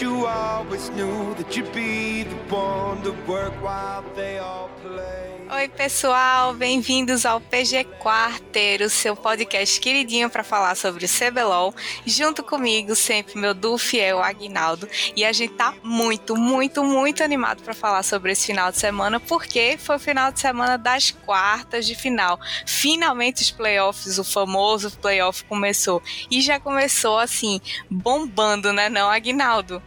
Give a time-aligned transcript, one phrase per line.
[0.00, 5.32] You always knew that you'd be the one to work while they all play.
[5.54, 11.74] Oi, pessoal, bem-vindos ao PG Quarteiro, seu podcast queridinho para falar sobre o CBLOL.
[12.06, 14.88] Junto comigo, sempre meu duo fiel Aguinaldo.
[15.14, 19.20] E a gente tá muito, muito, muito animado para falar sobre esse final de semana,
[19.20, 22.40] porque foi o final de semana das quartas de final.
[22.64, 26.02] Finalmente os playoffs, o famoso playoff começou.
[26.30, 29.81] E já começou assim, bombando, né, não, Aguinaldo?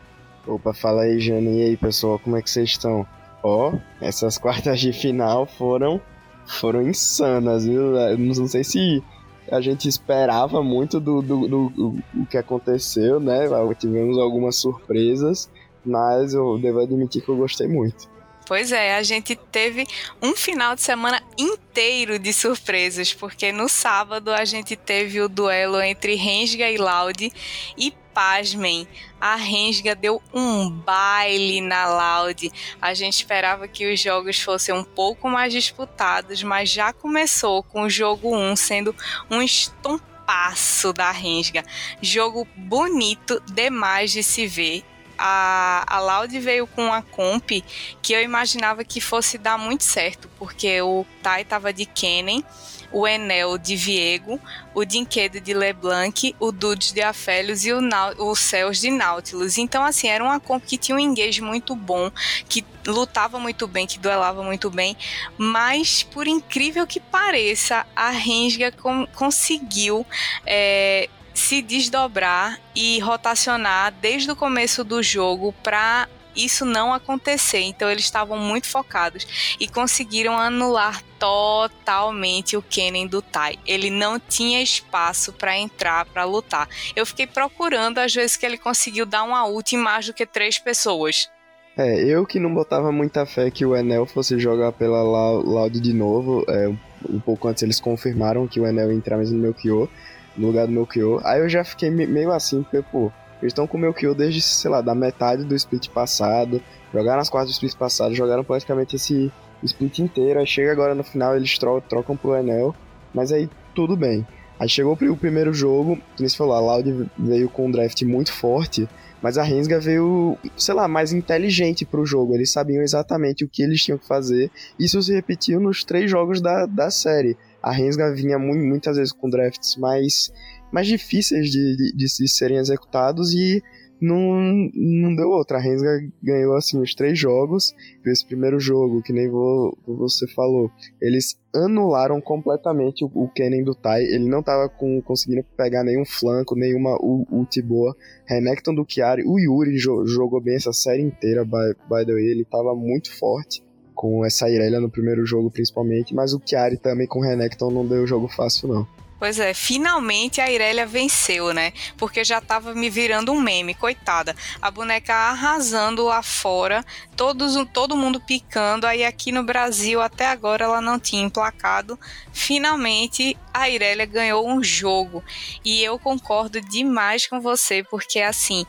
[0.48, 1.60] Opa, fala aí, Jane.
[1.60, 3.06] E aí, pessoal, como é que vocês estão?
[3.44, 6.00] Ó, oh, essas quartas de final foram
[6.46, 7.94] foram insanas, viu?
[8.18, 9.04] Não sei se
[9.52, 13.48] a gente esperava muito do, do, do, do, que aconteceu, né?
[13.80, 15.50] Tivemos algumas surpresas,
[15.84, 18.08] mas eu devo admitir que eu gostei muito.
[18.46, 19.88] Pois é, a gente teve
[20.22, 25.82] um final de semana inteiro de surpresas, porque no sábado a gente teve o duelo
[25.82, 27.32] entre Rensga e Loud
[27.76, 28.88] e pasmem,
[29.20, 32.50] a Rensga deu um baile na Loud.
[32.82, 37.82] A gente esperava que os jogos fossem um pouco mais disputados, mas já começou com
[37.82, 38.96] o jogo 1 sendo
[39.30, 41.66] um estompaço da Rensga.
[42.02, 44.86] Jogo bonito demais de se ver
[45.18, 47.64] a, a veio com uma comp
[48.02, 52.44] que eu imaginava que fosse dar muito certo, porque o Tai tava de Kennen,
[52.92, 54.40] o Enel de Viego,
[54.74, 57.80] o Dinquedo de LeBlanc, o Dudes de Afélios e o,
[58.20, 59.58] o Céus de Nautilus.
[59.58, 62.10] Então, assim, era uma comp que tinha um engage muito bom,
[62.48, 64.96] que lutava muito bem, que duelava muito bem,
[65.38, 70.06] mas por incrível que pareça, a Rensga com, conseguiu
[70.46, 77.62] é, se desdobrar e rotacionar desde o começo do jogo para isso não acontecer.
[77.62, 83.58] Então eles estavam muito focados e conseguiram anular totalmente o Kennen do Tai.
[83.66, 86.68] Ele não tinha espaço para entrar para lutar.
[86.96, 90.26] Eu fiquei procurando às vezes que ele conseguiu dar uma ult em mais do que
[90.26, 91.30] três pessoas.
[91.78, 95.94] É, eu que não botava muita fé que o Enel fosse jogar pela Loud de
[95.94, 96.46] novo.
[96.48, 96.70] É,
[97.10, 99.90] um pouco antes eles confirmaram que o Enel ia entrar mesmo no Melchior
[100.38, 101.22] no lugar do Melchior.
[101.24, 104.72] Aí eu já fiquei meio assim, porque, pô, eles estão com o Melchior desde, sei
[104.72, 106.62] lá, da metade do split passado,
[106.94, 109.32] jogaram as quartas do split passado, jogaram praticamente esse
[109.64, 112.76] split inteiro, aí chega agora no final, eles tro trocam pro Enel,
[113.14, 114.26] mas aí tudo bem.
[114.60, 118.32] Aí chegou o primeiro jogo, que se falou, a Loud veio com um draft muito
[118.32, 118.88] forte,
[119.22, 122.36] mas a Rensga veio, sei lá, mais inteligente pro jogo.
[122.36, 124.52] Eles sabiam exatamente o que eles tinham que fazer.
[124.80, 129.28] Isso se repetiu nos três jogos da, da série a Rensga vinha muitas vezes com
[129.28, 130.32] drafts mais,
[130.72, 133.64] mais difíceis de, de, de, serem executados e
[134.02, 135.58] não, não deu outra.
[135.58, 137.74] A Rensga ganhou assim os três jogos.
[138.06, 140.70] Esse primeiro jogo, que nem vou, você falou,
[141.02, 144.02] eles anularam completamente o, o Kennen do Tai.
[144.04, 147.96] Ele não estava com, conseguindo pegar nenhum flanco, nenhuma ult boa.
[148.28, 152.26] Renekton do Chiari, o Yuri jo, jogou bem essa série inteira, by, by the way,
[152.26, 153.64] ele estava muito forte
[153.94, 157.88] com essa Irelia no primeiro jogo principalmente, mas o Chiari também com o Renekton não
[157.88, 159.05] deu jogo fácil não.
[159.18, 161.72] Pois é, finalmente a Irelia venceu, né?
[161.98, 164.36] Porque já tava me virando um meme, coitada.
[164.62, 166.84] A boneca arrasando lá fora,
[167.16, 168.86] todos, todo mundo picando.
[168.86, 171.98] Aí aqui no Brasil, até agora, ela não tinha emplacado.
[172.34, 175.24] Finalmente a Irelia ganhou um jogo.
[175.64, 178.66] E eu concordo demais com você, porque assim,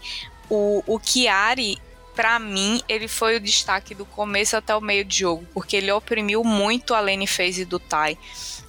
[0.49, 1.79] o, o Chiari
[2.17, 5.93] para mim, ele foi o destaque do começo até o meio de jogo, porque ele
[5.93, 8.19] oprimiu muito a lane phase do Tai.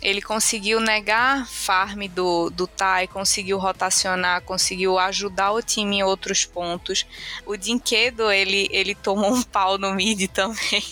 [0.01, 6.45] Ele conseguiu negar farm do, do Tai, conseguiu rotacionar, conseguiu ajudar o time em outros
[6.45, 7.05] pontos.
[7.45, 10.83] O Dinquedo, ele, ele tomou um pau no mid também.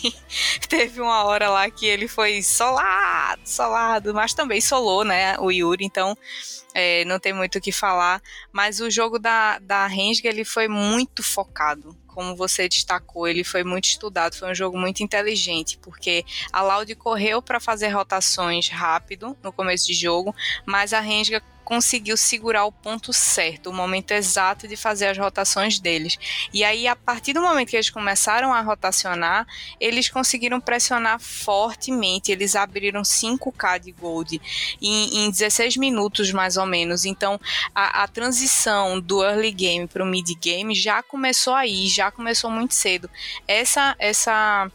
[0.66, 5.84] Teve uma hora lá que ele foi solado, solado, mas também solou, né, o Yuri,
[5.84, 6.16] então
[6.74, 8.22] é, não tem muito o que falar.
[8.50, 13.62] Mas o jogo da, da Rensga, ele foi muito focado como você destacou, ele foi
[13.62, 19.36] muito estudado, foi um jogo muito inteligente, porque a Loud correu para fazer rotações rápido
[19.42, 20.34] no começo de jogo,
[20.64, 25.80] mas a Renga conseguiu segurar o ponto certo, o momento exato de fazer as rotações
[25.80, 26.16] deles.
[26.52, 29.44] E aí, a partir do momento que eles começaram a rotacionar,
[29.80, 32.30] eles conseguiram pressionar fortemente.
[32.30, 34.40] Eles abriram 5k de gold
[34.80, 37.04] em, em 16 minutos, mais ou menos.
[37.04, 37.38] Então,
[37.74, 42.48] a, a transição do early game para o mid game já começou aí, já começou
[42.48, 43.10] muito cedo.
[43.48, 44.70] Essa, essa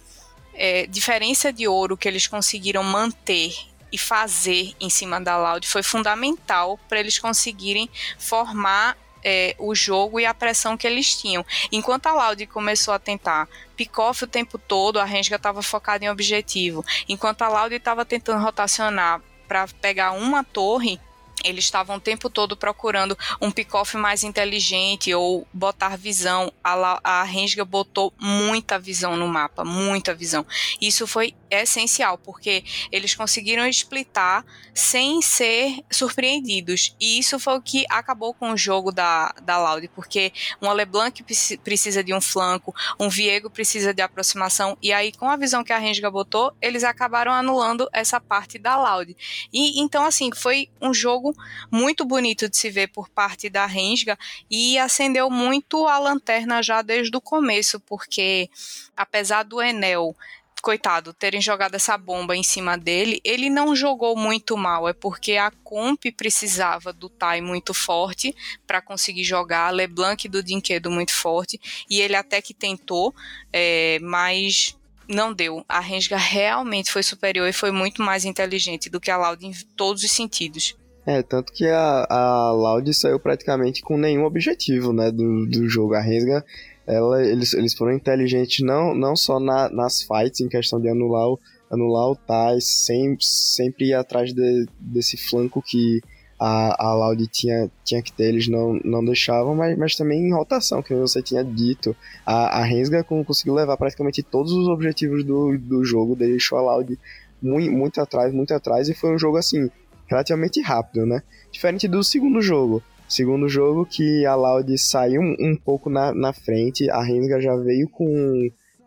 [0.54, 5.84] é, diferença de ouro que eles conseguiram manter e fazer em cima da Loud foi
[5.84, 11.46] fundamental para eles conseguirem formar é, o jogo e a pressão que eles tinham.
[11.72, 16.10] Enquanto a Loud começou a tentar pick-off o tempo todo, a Rensga estava focada em
[16.10, 16.84] objetivo.
[17.08, 21.00] Enquanto a Loud estava tentando rotacionar para pegar uma torre
[21.44, 26.52] eles estavam o tempo todo procurando um pick-off mais inteligente ou botar visão.
[26.64, 30.46] A, a Rensga botou muita visão no mapa, muita visão.
[30.80, 36.96] Isso foi essencial, porque eles conseguiram splitar sem ser surpreendidos.
[37.00, 41.24] E isso foi o que acabou com o jogo da, da Loud, porque um LeBlanc
[41.64, 45.74] precisa de um flanco, um Viego precisa de aproximação, e aí com a visão que
[45.74, 49.16] a Rensga botou, eles acabaram anulando essa parte da Loud.
[49.52, 51.31] E então, assim, foi um jogo
[51.70, 54.18] muito bonito de se ver por parte da Rensga
[54.50, 58.50] e acendeu muito a lanterna já desde o começo, porque
[58.96, 60.16] apesar do Enel
[60.62, 64.88] coitado, terem jogado essa bomba em cima dele, ele não jogou muito mal.
[64.88, 68.34] É porque a Comp precisava do Tai muito forte
[68.66, 73.14] para conseguir jogar, a LeBlanc do Dinquedo muito forte, e ele até que tentou,
[73.52, 75.66] é, mas não deu.
[75.68, 79.54] A Rensga realmente foi superior e foi muito mais inteligente do que a Loud em
[79.76, 80.76] todos os sentidos.
[81.06, 85.96] É, tanto que a, a Loud saiu praticamente com nenhum objetivo, né, do, do jogo.
[85.96, 86.46] A Rensga,
[86.86, 91.28] ela, eles, eles foram inteligentes não, não só na, nas fights, em questão de anular
[91.28, 91.40] o,
[91.72, 92.18] anular o
[92.60, 96.02] sempre, sempre ir atrás de, desse flanco que
[96.40, 100.34] a, a Loud tinha, tinha que ter, eles não, não deixavam, mas, mas também em
[100.34, 101.96] rotação, que você tinha dito.
[102.26, 107.00] A, a Rensga conseguiu levar praticamente todos os objetivos do, do jogo, deixou a Loud
[107.42, 109.70] muito, muito atrás, muito atrás, e foi um jogo assim
[110.12, 111.22] relativamente rápido, né?
[111.52, 112.84] Diferente do segundo jogo.
[113.08, 117.56] Segundo jogo que a Loud saiu um, um pouco na, na frente, a Rensga já
[117.56, 118.06] veio com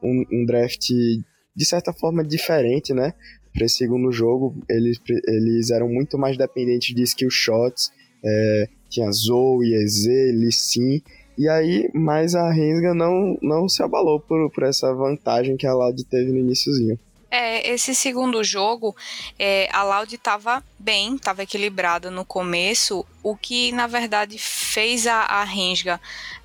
[0.03, 0.89] um, um draft
[1.57, 3.13] de certa forma diferente, né?
[3.53, 7.91] Para esse segundo jogo, eles, eles eram muito mais dependentes de skill shots,
[8.25, 11.03] é, tinha Zoe, EZ, Lee Sin,
[11.37, 15.75] e aí, mas a Rensga não, não se abalou por, por essa vantagem que a
[15.75, 16.99] Loud teve no iníciozinho.
[17.37, 18.95] É, esse segundo jogo,
[19.37, 25.17] é, a Loud estava bem, estava equilibrada no começo, o que na verdade fez a,
[25.23, 26.01] a Rensga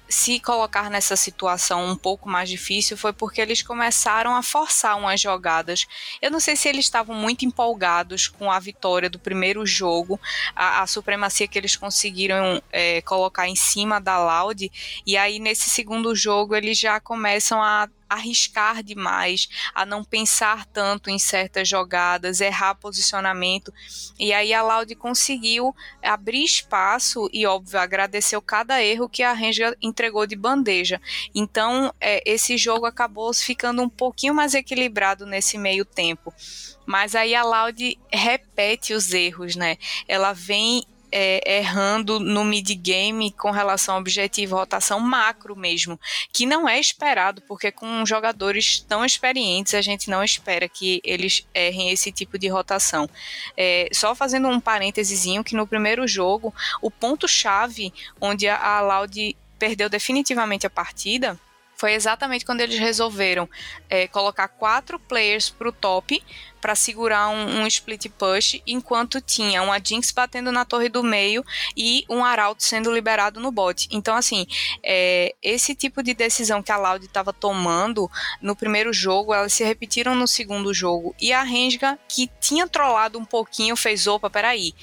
[0.09, 5.21] se colocar nessa situação um pouco mais difícil foi porque eles começaram a forçar umas
[5.21, 5.85] jogadas.
[6.19, 10.19] Eu não sei se eles estavam muito empolgados com a vitória do primeiro jogo,
[10.55, 14.71] a, a supremacia que eles conseguiram é, colocar em cima da Loud,
[15.05, 21.09] e aí nesse segundo jogo eles já começam a arriscar demais, a não pensar tanto
[21.09, 23.73] em certas jogadas, errar posicionamento.
[24.19, 29.77] E aí a Laude conseguiu abrir espaço e, óbvio, agradeceu cada erro que a Ranger
[29.81, 30.99] entregou de bandeja.
[31.33, 36.33] Então, é, esse jogo acabou ficando um pouquinho mais equilibrado nesse meio tempo.
[36.85, 39.77] Mas aí a Laude repete os erros, né?
[40.07, 45.99] Ela vem é, errando no mid-game com relação ao objetivo, rotação macro mesmo,
[46.33, 51.47] que não é esperado, porque com jogadores tão experientes a gente não espera que eles
[51.53, 53.09] errem esse tipo de rotação.
[53.55, 59.89] É, só fazendo um parênteses que no primeiro jogo, o ponto-chave onde a, Loud perdeu
[59.89, 61.37] definitivamente a partida
[61.75, 63.49] foi exatamente quando eles resolveram
[63.89, 66.21] é, colocar quatro players para o top
[66.59, 71.43] para segurar um, um, split push, enquanto tinha uma Jinx batendo na torre do meio
[71.75, 73.87] e um Arauto sendo liberado no bot.
[73.91, 74.45] Então, assim,
[74.83, 78.09] é, esse tipo de decisão que a Loud estava tomando
[78.41, 81.15] no primeiro jogo, elas se repetiram no segundo jogo.
[81.19, 84.73] E a Rensga, que tinha trollado um pouquinho, fez: opa, peraí,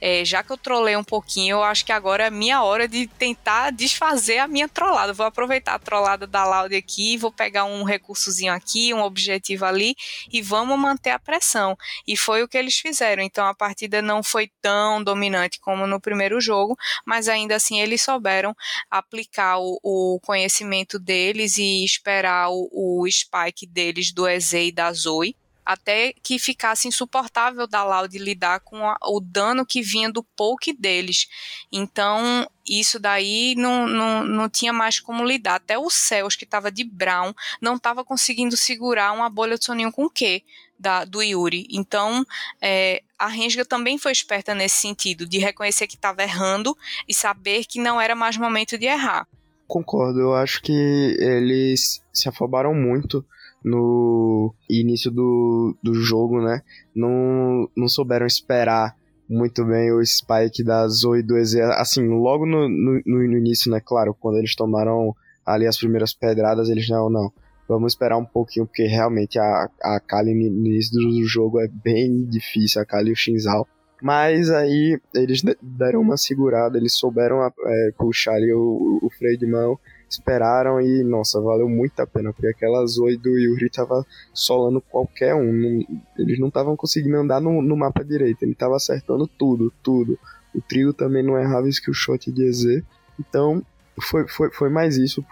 [0.00, 3.06] é, já que eu trolei um pouquinho, eu acho que agora é minha hora de
[3.06, 5.12] tentar desfazer a minha trollada.
[5.12, 9.96] Vou aproveitar a trollada da Loud aqui, vou pegar um recursozinho aqui, um objetivo ali
[10.32, 11.76] e vamos manter a pressão.
[12.06, 13.22] E foi o que eles fizeram.
[13.22, 18.00] Então a partida não foi tão dominante como no primeiro jogo, mas ainda assim eles
[18.00, 18.56] souberam
[18.88, 24.92] aplicar o, o conhecimento deles e esperar o, o spike deles do Eze e da
[24.92, 30.22] Zoe até que ficasse insuportável da Loud lidar com a, o dano que vinha do
[30.22, 31.26] poke deles.
[31.72, 35.56] Então, isso daí não, não, não tinha mais como lidar.
[35.56, 39.90] Até o Céus, que estava de Brown, não estava conseguindo segurar uma bolha de soninho
[39.90, 40.44] com o quê?
[40.78, 41.66] Da, do Yuri.
[41.70, 42.24] Então,
[42.60, 46.76] é, a Rensga também foi esperta nesse sentido, de reconhecer que estava errando
[47.08, 49.26] e saber que não era mais momento de errar.
[49.66, 53.24] Concordo, eu acho que eles se afobaram muito
[53.64, 56.62] no início do, do jogo, né?
[56.94, 58.94] Não, não souberam esperar
[59.28, 61.56] muito bem o spike da Zoe do EZ.
[61.76, 63.80] Assim, logo no, no, no, início, né?
[63.84, 65.14] Claro, quando eles tomaram
[65.44, 67.32] ali as primeiras pedradas, eles não, não.
[67.68, 72.24] Vamos esperar um pouquinho, porque realmente a, a Kali no início do jogo é bem
[72.24, 73.66] difícil, a Kali e o Shinzal.
[74.00, 79.46] Mas aí eles deram uma segurada, eles souberam é, puxar ali o, o freio de
[79.46, 84.80] mão esperaram e, nossa, valeu muito a pena, porque aquela Zoe do Yuri tava solando
[84.80, 85.52] qualquer um.
[85.52, 90.18] Não, eles não estavam conseguindo andar no, no, mapa direito, ele tava acertando tudo, tudo.
[90.54, 92.82] O trio também não errava skill shot de EZ.
[93.18, 93.64] Então,
[94.00, 95.22] foi, foi, foi mais isso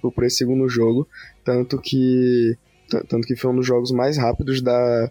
[0.00, 1.06] pro esse segundo jogo.
[1.44, 2.56] Tanto que.
[2.88, 5.10] Tanto que foi um dos jogos mais rápidos da,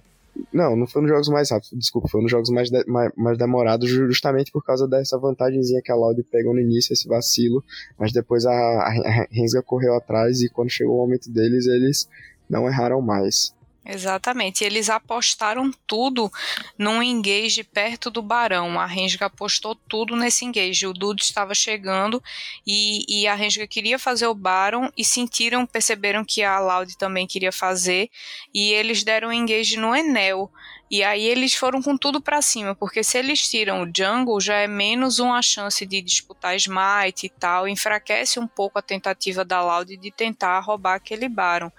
[0.53, 3.37] não, não foi nos jogos mais rápidos, desculpa, foi nos jogos mais, de, mais, mais,
[3.37, 7.63] demorados, justamente por causa dessa vantagemzinha que a Loud pegou no início, esse vacilo,
[7.97, 12.07] mas depois a, a, a Rensga correu atrás e quando chegou o momento deles, eles
[12.49, 13.53] não erraram mais.
[13.89, 14.65] Exatamente.
[14.65, 16.29] Eles apostaram tudo
[16.77, 18.77] num engage perto do Barão.
[18.77, 20.85] A Rensga apostou tudo nesse engage.
[20.85, 22.21] O Dude estava chegando
[22.65, 27.25] e, e a Rensga queria fazer o Baron e sentiram, perceberam que a Loud também
[27.25, 28.09] queria fazer
[28.53, 30.51] e eles deram engage no Enel.
[30.91, 34.55] E aí eles foram com tudo para cima, porque se eles tiram o jungle, já
[34.55, 39.61] é menos uma chance de disputar smite e tal, enfraquece um pouco a tentativa da
[39.61, 41.69] Loud de tentar roubar aquele Baron.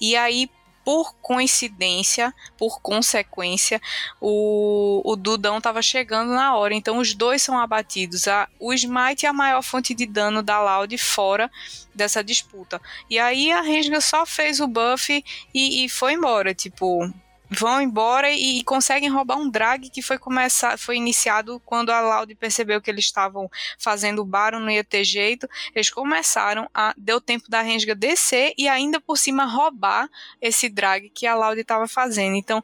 [0.00, 0.48] E aí
[0.84, 3.80] por coincidência, por consequência,
[4.20, 6.74] o, o Dudão estava chegando na hora.
[6.74, 8.26] Então os dois são abatidos.
[8.28, 11.50] A, o Smite é a maior fonte de dano da Loud fora
[11.94, 12.80] dessa disputa.
[13.08, 15.24] E aí a Renga só fez o buff
[15.54, 16.54] e, e foi embora.
[16.54, 17.12] Tipo,
[17.58, 22.00] vão embora e, e, conseguem roubar um drag que foi começar, foi iniciado quando a
[22.00, 25.48] Loud percebeu que eles estavam fazendo o Baron, não ia ter jeito.
[25.74, 30.08] Eles começaram a deu tempo da Renga descer e ainda por cima roubar
[30.40, 32.36] esse drag que a Loud estava fazendo.
[32.36, 32.62] Então,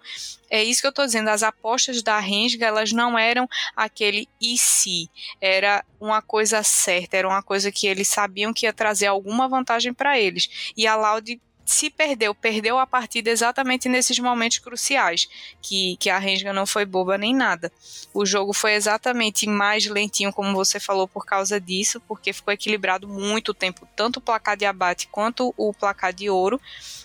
[0.51, 4.57] é isso que eu estou dizendo, as apostas da Renga, elas não eram aquele e
[4.57, 9.49] se, era uma coisa certa, era uma coisa que eles sabiam que ia trazer alguma
[9.49, 10.73] vantagem para eles.
[10.77, 15.29] E a Loud se perdeu, perdeu a partida exatamente nesses momentos cruciais,
[15.61, 17.71] que, que a Renga não foi boba nem nada.
[18.15, 23.07] O jogo foi exatamente mais lentinho, como você falou, por causa disso, porque ficou equilibrado
[23.07, 26.59] muito tempo, tanto o placar de abate quanto o placar de ouro,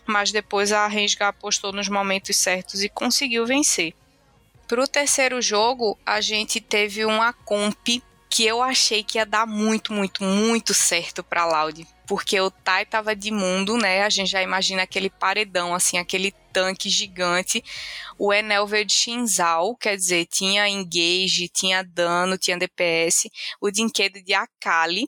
[0.06, 3.94] mas depois a Renga apostou nos momentos certos e conseguiu vencer.
[4.66, 8.02] Para o terceiro jogo, a gente teve uma comp
[8.34, 12.84] que eu achei que ia dar muito, muito, muito certo para Loud, porque o Tai
[12.84, 14.02] tava de mundo, né?
[14.02, 17.64] A gente já imagina aquele paredão, assim, aquele tanque gigante.
[18.18, 23.30] O Enel veio de Shinzal, quer dizer, tinha engage, tinha dano, tinha DPS.
[23.62, 25.08] O Dinquedo de Akali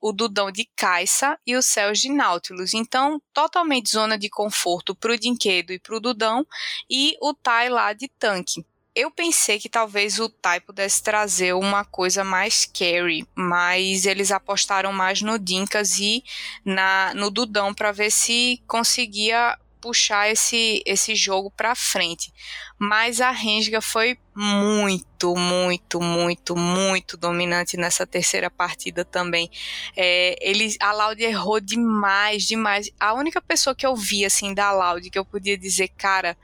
[0.00, 2.72] o Dudão de Caixa e os céus de Nautilus.
[2.74, 6.46] Então, totalmente zona de conforto para o Dinquedo e para o Dudão,
[6.88, 8.64] e o Tai lá de tanque
[8.98, 14.92] eu pensei que talvez o Tai pudesse trazer uma coisa mais carry, mas eles apostaram
[14.92, 16.24] mais no Dinkas e
[16.64, 22.32] na, no Dudão para ver se conseguia puxar esse, esse jogo para frente.
[22.76, 29.48] Mas a Renga foi muito, muito, muito, muito dominante nessa terceira partida também.
[29.96, 32.90] É, ele, a Loud errou demais, demais.
[32.98, 36.36] A única pessoa que eu vi assim da Loud que eu podia dizer, cara,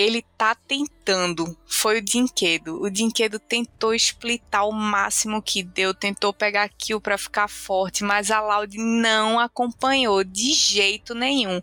[0.00, 1.54] ele tá tentando.
[1.66, 2.80] Foi o Dinquedo.
[2.80, 8.30] O Dinquedo tentou splitar o máximo que deu, tentou pegar kill para ficar forte, mas
[8.30, 11.60] a Loud não acompanhou de jeito nenhum.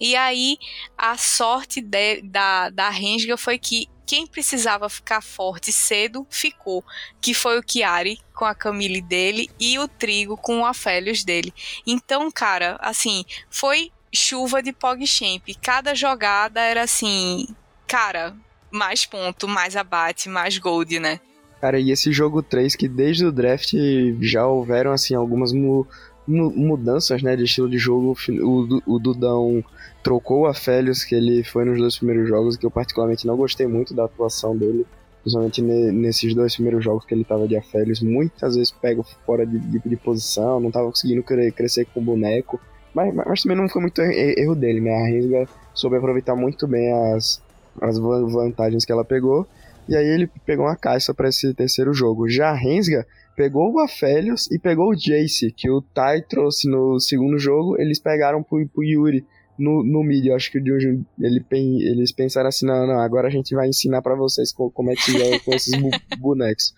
[0.00, 0.56] E aí
[0.96, 6.82] a sorte de, da, da Renga foi que quem precisava ficar forte cedo ficou,
[7.20, 11.52] que foi o Chiari com a Camille dele e o Trigo com o Afélios dele.
[11.86, 15.54] Então, cara, assim, foi chuva de PogChamp.
[15.60, 17.46] Cada jogada era assim,
[17.86, 18.34] cara,
[18.70, 21.20] mais ponto, mais abate, mais gold, né?
[21.60, 23.72] Cara, e esse jogo 3 que desde o draft
[24.20, 25.86] já houveram assim algumas mu
[26.26, 28.16] mu mudanças, né, de estilo de jogo.
[28.42, 29.64] O, o Dudão
[30.02, 33.66] trocou a Félios, que ele foi nos dois primeiros jogos, que eu particularmente não gostei
[33.66, 34.84] muito da atuação dele.
[35.22, 39.46] Principalmente ne nesses dois primeiros jogos que ele tava de Afélios, muitas vezes pego fora
[39.46, 42.60] de, de, de posição, não tava conseguindo cre crescer com o boneco.
[42.94, 44.94] Mas, mas, também não foi muito erro dele, né?
[44.94, 47.42] A Renga soube aproveitar muito bem as,
[47.80, 49.46] as vantagens que ela pegou.
[49.88, 52.28] E aí ele pegou uma caixa para esse terceiro jogo.
[52.28, 53.06] Já a Rensga
[53.36, 57.80] pegou o Aphelios e pegou o Jace, que o Tai trouxe no segundo jogo.
[57.80, 59.24] Eles pegaram pro, pro Yuri
[59.58, 60.26] no, no mid.
[60.26, 64.14] Eu acho que ele, eles pensaram assim: não, não, agora a gente vai ensinar para
[64.14, 65.74] vocês como é que é com esses
[66.18, 66.74] bonecos.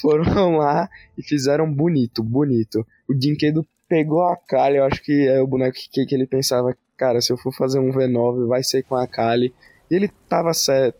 [0.00, 2.84] Foram lá e fizeram bonito, bonito.
[3.08, 6.76] O Dinquedo pegou a Kali, eu acho que é o boneco que, que ele pensava,
[6.96, 9.54] cara, se eu for fazer um V9 vai ser com a Kali.
[9.90, 10.98] Ele tava certo,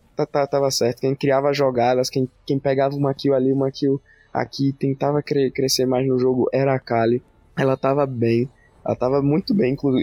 [0.49, 4.01] tava certo, quem criava jogadas, quem, quem pegava uma kill ali, uma kill
[4.33, 7.23] aqui, tentava cre crescer mais no jogo era a Kali.
[7.57, 8.49] Ela tava bem,
[8.85, 9.97] ela tava muito bem, inclu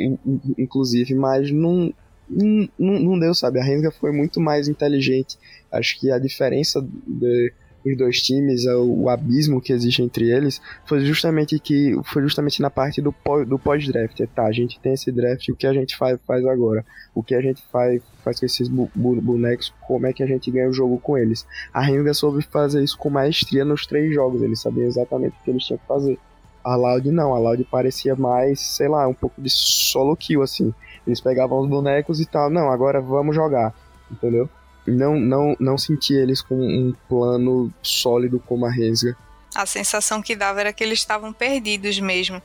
[0.57, 1.92] inclusive, mas não,
[2.28, 3.59] não, não deu, sabe?
[3.59, 5.38] A Renga foi muito mais inteligente.
[5.71, 7.52] Acho que a diferença de,
[7.85, 12.61] os dois times, o, o, abismo que existe entre eles, foi justamente que foi justamente
[12.61, 13.14] na parte do,
[13.47, 14.20] do pós-draft.
[14.35, 16.85] Tá, a gente tem esse draft, o que a gente faz, faz agora?
[17.14, 20.50] O que a gente faz, faz com esses bu bonecos, como é que a gente
[20.50, 21.47] ganha o jogo com eles?
[21.73, 25.50] A Renga soube fazer isso com maestria nos três jogos, eles sabiam exatamente o que
[25.50, 26.18] eles tinham que fazer.
[26.64, 30.75] A Loud não, a Loud parecia mais, sei lá, um pouco de solo kill, assim.
[31.06, 33.73] Eles pegavam os bonecos e tal, não, agora vamos jogar,
[34.11, 34.50] entendeu?
[34.88, 39.16] Não, não, não senti eles com um plano sólido como a Rensga.
[39.54, 42.42] A sensação que dava era que eles estavam perdidos mesmo.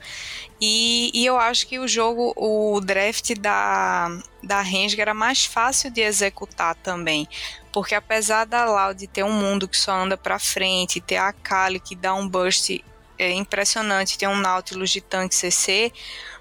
[0.59, 4.07] E, e, eu acho que o jogo, o draft da,
[4.41, 7.27] da Rensga era mais fácil de executar também.
[7.71, 11.79] Porque apesar da Loud ter um mundo que só anda pra frente, ter a Kali
[11.79, 12.79] que dá um burst
[13.17, 15.91] é impressionante, tem um Nautilus de tanque CC,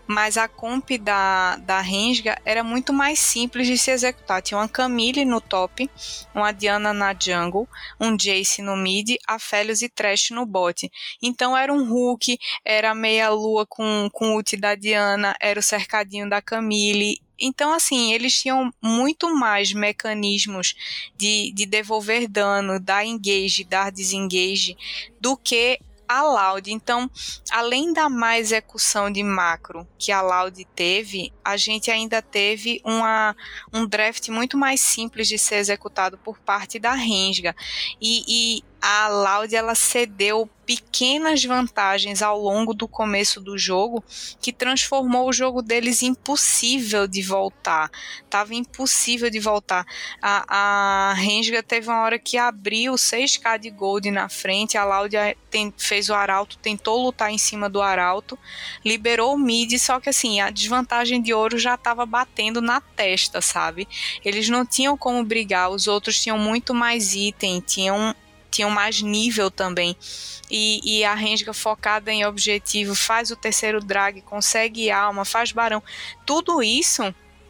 [0.06, 4.42] mas a comp da, da Renga era muito mais simples de se executar.
[4.42, 5.90] Tinha uma Camille no top,
[6.35, 7.68] uma Diana na jungle,
[8.00, 10.90] um Jace no mid, a Felios e Trash no bot.
[11.23, 16.28] Então era um Hulk, era meia lua com, com ult da Diana, era o cercadinho
[16.28, 20.76] da Camille então, assim, eles tinham muito mais mecanismos
[21.16, 24.76] de, de devolver dano, dar engage, dar desengage,
[25.21, 25.80] do que
[26.19, 26.71] a Loud.
[26.71, 27.11] Então,
[27.50, 33.37] além da má execução de macro que a Loud teve, a gente ainda teve uma,
[33.72, 37.54] um draft muito mais simples de ser executado por parte da Renga.
[38.00, 38.25] E,
[38.58, 44.02] e a Loud ela cedeu pequenas vantagens ao longo do começo do jogo
[44.40, 47.90] que transformou o jogo deles impossível de voltar.
[48.28, 49.87] Tava impossível de voltar.
[50.20, 55.14] A, a Renga teve uma hora que abriu 6k de gold na frente, a Loud
[55.76, 58.38] fez o arauto, tentou lutar em cima do arauto,
[58.84, 63.40] liberou o mid, só que assim, a desvantagem de ouro já estava batendo na testa,
[63.40, 63.88] sabe?
[64.24, 68.14] Eles não tinham como brigar, os outros tinham muito mais item, tinham
[68.50, 69.96] tinham mais nível também.
[70.50, 75.82] E, e a Renga focada em objetivo, faz o terceiro drag, consegue alma, faz barão.
[76.26, 77.02] Tudo isso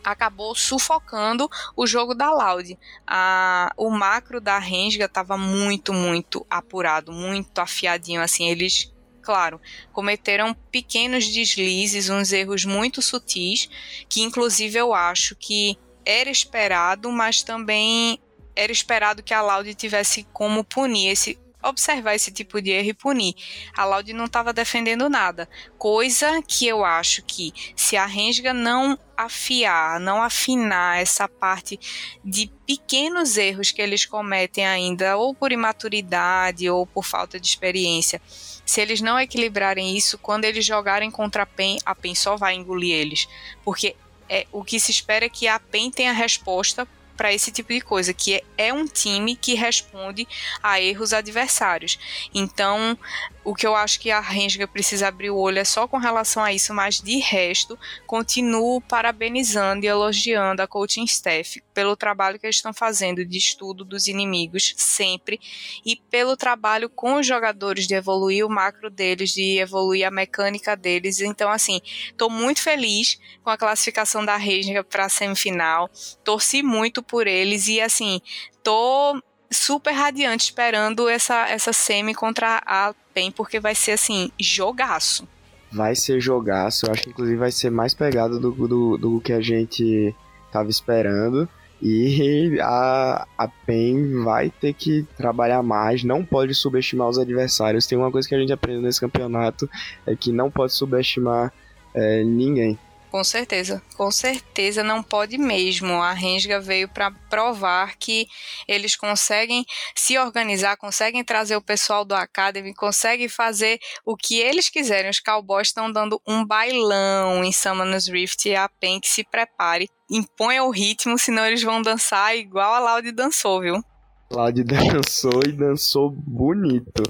[0.04, 2.78] acabou sufocando o jogo da Loud.
[3.06, 8.20] A, o macro da Renga estava muito, muito apurado, muito afiadinho.
[8.20, 8.91] Assim, eles,
[9.22, 9.60] claro,
[9.92, 13.68] cometeram pequenos deslizes, uns erros muito sutis,
[14.08, 18.18] que inclusive eu acho que era esperado, mas também
[18.54, 22.94] era esperado que a Laude tivesse como punir esse observar esse tipo de erro e
[22.94, 23.34] punir.
[23.76, 28.98] A Laude não estava defendendo nada, coisa que eu acho que se a Renga não
[29.16, 31.78] afiar, não afinar essa parte
[32.24, 38.20] de pequenos erros que eles cometem ainda, ou por imaturidade ou por falta de experiência,
[38.64, 42.54] se eles não equilibrarem isso, quando eles jogarem contra a PEN, a PEN só vai
[42.54, 43.28] engolir eles,
[43.64, 43.96] porque
[44.28, 47.80] é, o que se espera é que a PEN tenha resposta para esse tipo de
[47.80, 50.26] coisa, que é, é um time que responde
[50.62, 51.98] a erros adversários.
[52.34, 52.98] Então,
[53.44, 56.42] o que eu acho que a Renga precisa abrir o olho é só com relação
[56.42, 62.46] a isso, mas de resto, continuo parabenizando e elogiando a coaching staff pelo trabalho que
[62.46, 65.40] eles estão fazendo de estudo dos inimigos sempre
[65.84, 70.76] e pelo trabalho com os jogadores de evoluir o macro deles, de evoluir a mecânica
[70.76, 71.20] deles.
[71.20, 75.90] Então, assim, estou muito feliz com a classificação da Renga para a semifinal.
[76.22, 78.20] Torci muito por eles e, assim,
[78.62, 79.20] tô
[79.52, 85.26] super radiante esperando essa, essa semi contra a PEN, porque vai ser assim, jogaço.
[85.70, 89.32] Vai ser jogaço, eu acho que inclusive vai ser mais pegado do, do, do que
[89.32, 90.14] a gente
[90.50, 91.48] tava esperando.
[91.80, 97.86] E a, a PEN vai ter que trabalhar mais, não pode subestimar os adversários.
[97.86, 99.68] Tem uma coisa que a gente aprendeu nesse campeonato,
[100.06, 101.52] é que não pode subestimar
[101.94, 102.78] é, ninguém.
[103.12, 106.00] Com certeza, com certeza não pode mesmo.
[106.00, 108.26] A Rensga veio para provar que
[108.66, 114.70] eles conseguem se organizar, conseguem trazer o pessoal do Academy, conseguem fazer o que eles
[114.70, 115.10] quiserem.
[115.10, 119.90] Os Cowboys estão dando um bailão em Summoners Rift e a PEN que se prepare,
[120.10, 123.84] imponha o ritmo, senão eles vão dançar igual a Loud dançou, viu?
[124.30, 127.02] Loud dançou e dançou bonito.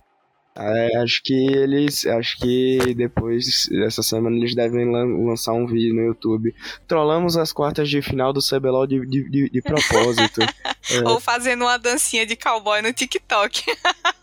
[0.54, 2.04] É, acho que eles.
[2.06, 6.54] Acho que depois dessa semana eles devem lan lançar um vídeo no YouTube.
[6.86, 10.42] Trollamos as quartas de final do CBLOL de, de, de, de propósito.
[10.42, 11.00] é.
[11.08, 13.64] Ou fazendo uma dancinha de cowboy no TikTok.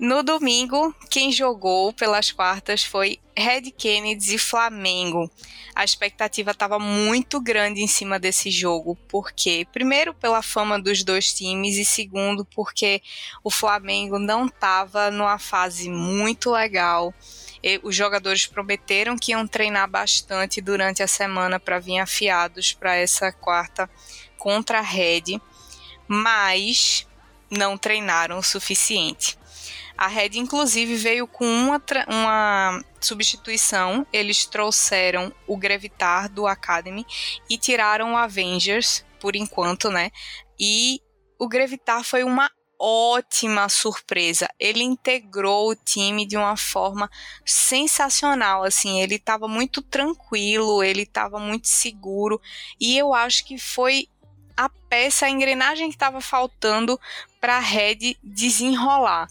[0.00, 5.30] No domingo, quem jogou pelas quartas foi Red Kennedy e Flamengo.
[5.74, 11.34] A expectativa estava muito grande em cima desse jogo, porque primeiro pela fama dos dois
[11.34, 13.02] times e segundo porque
[13.44, 17.12] o Flamengo não estava numa fase muito legal.
[17.62, 22.96] E os jogadores prometeram que iam treinar bastante durante a semana para vir afiados para
[22.96, 23.88] essa quarta
[24.38, 25.38] contra a Red
[26.12, 27.06] mas
[27.48, 29.38] não treinaram o suficiente.
[30.00, 34.06] A Red, inclusive, veio com uma, uma substituição.
[34.10, 37.04] Eles trouxeram o Grevitar do Academy
[37.50, 40.10] e tiraram o Avengers, por enquanto, né?
[40.58, 41.02] E
[41.38, 44.48] o Grevitar foi uma ótima surpresa.
[44.58, 47.10] Ele integrou o time de uma forma
[47.44, 52.40] sensacional, assim, ele estava muito tranquilo, ele estava muito seguro
[52.80, 54.06] e eu acho que foi
[54.56, 56.98] a peça, a engrenagem que estava faltando
[57.38, 59.28] para a Red desenrolar,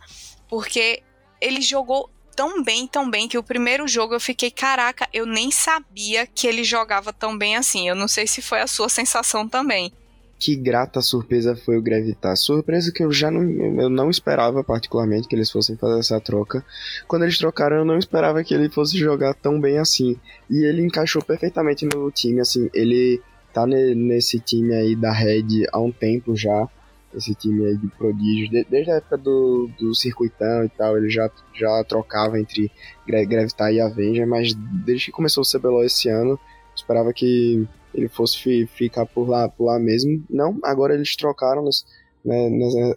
[0.49, 1.01] porque
[1.39, 5.51] ele jogou tão bem, tão bem que o primeiro jogo eu fiquei, caraca, eu nem
[5.51, 7.87] sabia que ele jogava tão bem assim.
[7.87, 9.93] Eu não sei se foi a sua sensação também
[10.39, 12.35] que grata surpresa foi o Gravitar.
[12.37, 13.43] Surpresa que eu já não,
[13.81, 16.65] eu não esperava particularmente que eles fossem fazer essa troca.
[17.07, 20.15] Quando eles trocaram, eu não esperava que ele fosse jogar tão bem assim.
[20.49, 23.21] E ele encaixou perfeitamente no time, assim, ele
[23.53, 26.67] tá nesse time aí da Red há um tempo já.
[27.13, 31.29] Esse time aí de prodígio, desde a época do, do circuitão e tal, ele já,
[31.55, 32.71] já trocava entre
[33.07, 34.53] Gravitar e Avenger, mas
[34.85, 36.39] desde que começou o CBLOL esse ano,
[36.75, 40.23] esperava que ele fosse fi, ficar por lá, por lá mesmo.
[40.29, 41.85] Não, agora eles trocaram nas,
[42.23, 42.49] né,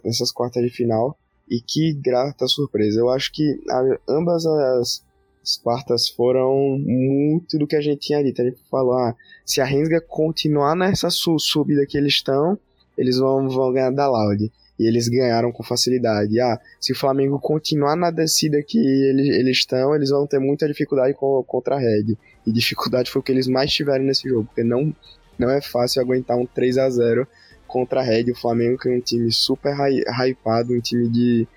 [0.03, 1.17] nessas quartas de final.
[1.49, 2.99] E que grata surpresa.
[2.99, 5.03] Eu acho que a, ambas as,
[5.43, 8.41] as, quartas foram muito do que a gente tinha dito.
[8.41, 12.57] A gente falou, ah, se a Rensga continuar nessa su subida que eles estão,
[12.97, 14.51] eles vão, vão ganhar da Loud.
[14.79, 16.39] E eles ganharam com facilidade.
[16.39, 21.13] Ah, se o Flamengo continuar na descida que eles estão, eles vão ter muita dificuldade
[21.13, 22.17] com, contra a Red.
[22.45, 24.93] E dificuldade foi o que eles mais tiveram nesse jogo, porque não,
[25.37, 27.27] não é fácil aguentar um 3 a 0
[27.67, 28.31] contra a Red.
[28.31, 31.47] O Flamengo que é um time super hypado, um time de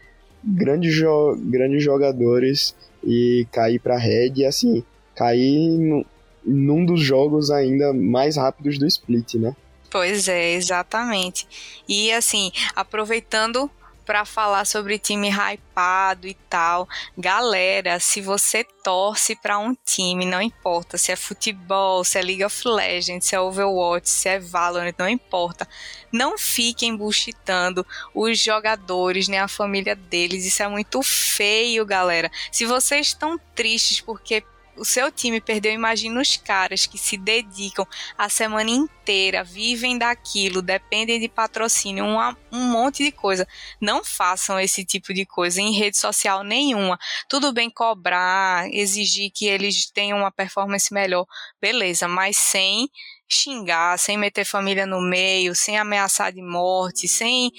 [0.44, 6.05] grandes, jo grandes jogadores e cair para a Red e assim, cair
[6.44, 9.57] num dos jogos ainda mais rápidos do split, né?
[9.90, 11.46] Pois é, exatamente.
[11.88, 13.70] E assim, aproveitando
[14.07, 16.88] para falar sobre time hypado e tal.
[17.18, 22.44] Galera, se você torce para um time, não importa se é futebol, se é League
[22.44, 25.68] of Legends, se é Overwatch, se é Valorant, não importa.
[26.12, 30.46] Não fiquem buchitando os jogadores, nem a família deles.
[30.46, 32.31] Isso é muito feio, galera.
[32.53, 34.44] Se vocês estão tristes porque
[34.77, 37.87] o seu time perdeu, imagina os caras que se dedicam
[38.17, 43.47] a semana inteira, vivem daquilo, dependem de patrocínio, uma, um monte de coisa.
[43.81, 46.99] Não façam esse tipo de coisa em rede social nenhuma.
[47.29, 51.27] Tudo bem cobrar, exigir que eles tenham uma performance melhor,
[51.61, 52.89] beleza, mas sem
[53.29, 57.51] xingar, sem meter família no meio, sem ameaçar de morte, sem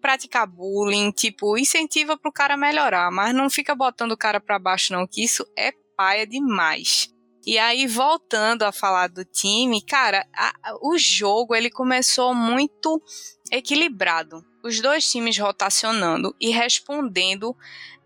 [0.00, 4.92] praticar bullying, tipo, incentiva pro cara melhorar, mas não fica botando o cara para baixo
[4.92, 7.12] não, que isso é paia demais.
[7.44, 13.02] E aí, voltando a falar do time, cara, a, o jogo ele começou muito
[13.50, 14.44] equilibrado.
[14.62, 17.56] Os dois times rotacionando e respondendo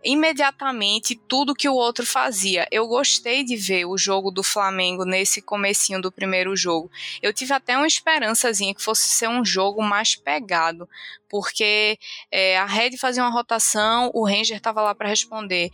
[0.06, 2.66] imediatamente tudo que o outro fazia.
[2.70, 6.90] Eu gostei de ver o jogo do Flamengo nesse comecinho do primeiro jogo.
[7.20, 10.88] Eu tive até uma esperançazinha que fosse ser um jogo mais pegado,
[11.28, 11.98] porque
[12.30, 15.70] é, a Red fazia uma rotação, o Ranger estava lá para responder.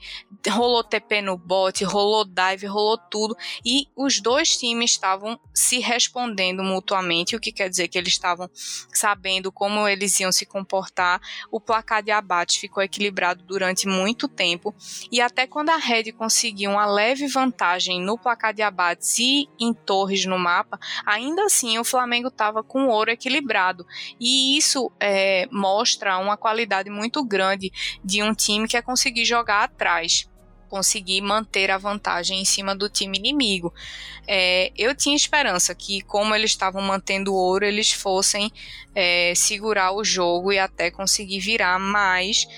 [0.49, 6.63] Rolou TP no bot, rolou dive, rolou tudo, e os dois times estavam se respondendo
[6.63, 8.51] mutuamente, o que quer dizer que eles estavam
[8.93, 11.21] sabendo como eles iam se comportar.
[11.51, 14.75] O placar de abate ficou equilibrado durante muito tempo,
[15.11, 19.73] e até quando a Red conseguiu uma leve vantagem no placar de abates e em
[19.73, 23.87] torres no mapa, ainda assim o Flamengo estava com ouro equilibrado.
[24.19, 27.73] E isso é, mostra uma qualidade muito grande
[28.05, 30.29] de um time que é conseguir jogar atrás
[30.73, 33.75] conseguir manter a vantagem em cima do time inimigo.
[34.27, 38.51] É, eu tinha esperança que, como eles estavam mantendo ouro, eles fossem
[38.95, 42.49] é, segurar o jogo e até conseguir virar, mas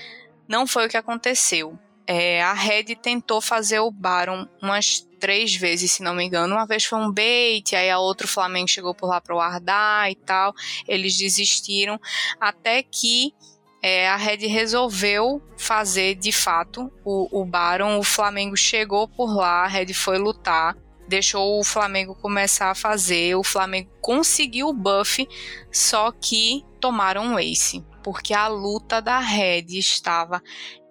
[0.47, 1.77] não foi o que aconteceu.
[2.07, 6.53] É, a Red tentou fazer o Baron umas três vezes, se não me engano.
[6.53, 9.39] Uma vez foi um bait, aí a outra o Flamengo chegou por lá para o
[9.39, 10.53] Ardar e tal.
[10.87, 11.99] Eles desistiram
[12.39, 13.33] até que
[13.81, 17.97] é, a Red resolveu fazer de fato o, o Baron.
[17.97, 20.77] O Flamengo chegou por lá, a Red foi lutar.
[21.07, 23.33] Deixou o Flamengo começar a fazer.
[23.33, 25.27] O Flamengo conseguiu o buff,
[25.71, 30.39] só que tomaram um ace porque a luta da Red estava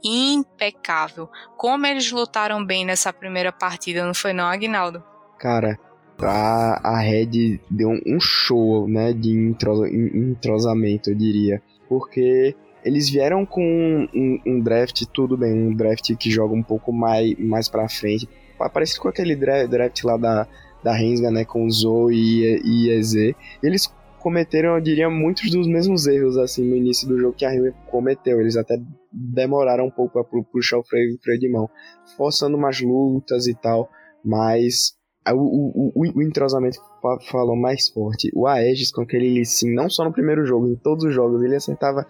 [0.02, 1.30] impecável.
[1.56, 5.00] Como eles lutaram bem nessa primeira partida, não foi não, Agnaldo?
[5.38, 5.78] Cara,
[6.20, 11.62] a, a Red deu um show, né, de entrosamento, eu diria.
[11.88, 16.92] Porque eles vieram com um, um, draft, tudo bem, um draft que joga um pouco
[16.92, 18.28] mais, mais pra frente.
[18.72, 20.48] Parecido com aquele draft lá da,
[20.82, 23.36] da Rensga, né, com Zoe e, e EZ.
[23.62, 23.88] Eles
[24.24, 27.74] cometeram, eu diria, muitos dos mesmos erros, assim, no início do jogo que a Rio
[27.90, 28.40] cometeu.
[28.40, 28.80] Eles até
[29.12, 31.68] demoraram um pouco para puxar o freio, freio de mão,
[32.16, 33.90] forçando umas lutas e tal,
[34.24, 34.94] mas
[35.28, 36.78] o, o, o, o entrosamento
[37.30, 38.30] falou mais forte.
[38.34, 41.56] O Aegis com aquele Lee não só no primeiro jogo, em todos os jogos, ele
[41.56, 42.06] acertava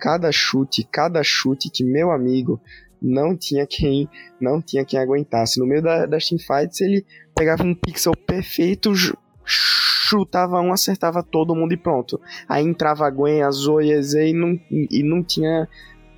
[0.00, 2.60] cada chute, cada chute que meu amigo
[3.00, 4.08] não tinha quem
[4.40, 5.60] não tinha quem aguentasse.
[5.60, 8.92] No meio da, das teamfights ele pegava um pixel perfeito,
[10.12, 12.20] chutava um, acertava todo mundo e pronto.
[12.48, 15.66] Aí entrava a Gwen, a Zoe, a Z e não, e não tinha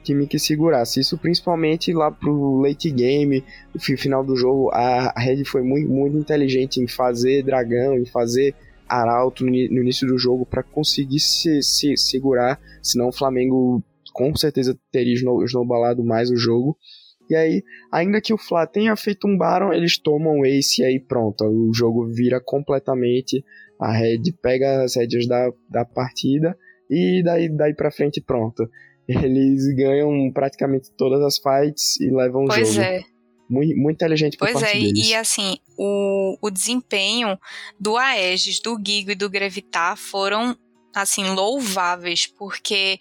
[0.03, 1.01] time que segurasse.
[1.01, 6.17] Isso principalmente lá pro late game, no final do jogo, a Red foi muito, muito
[6.19, 8.55] inteligente em fazer dragão, em fazer
[8.89, 14.35] arauto no, no início do jogo para conseguir se, se segurar, senão o Flamengo com
[14.37, 16.77] certeza teria snowballado mais o jogo.
[17.29, 21.01] E aí, ainda que o Fla tenha feito um Baron, eles tomam Ace e aí
[21.01, 23.43] pronto, o jogo vira completamente,
[23.85, 26.57] a Red pega as rédeas da, da partida
[26.91, 28.67] e daí, daí pra frente pronto
[29.07, 32.87] eles ganham praticamente todas as fights e levam pois o jogo.
[32.87, 33.15] Pois é.
[33.47, 35.07] Muito, muito inteligente por Pois parte é, deles.
[35.07, 37.39] e assim, o, o desempenho
[37.79, 40.57] do Aegis, do Gigo e do Grevitar foram
[40.95, 42.99] assim, louváveis, porque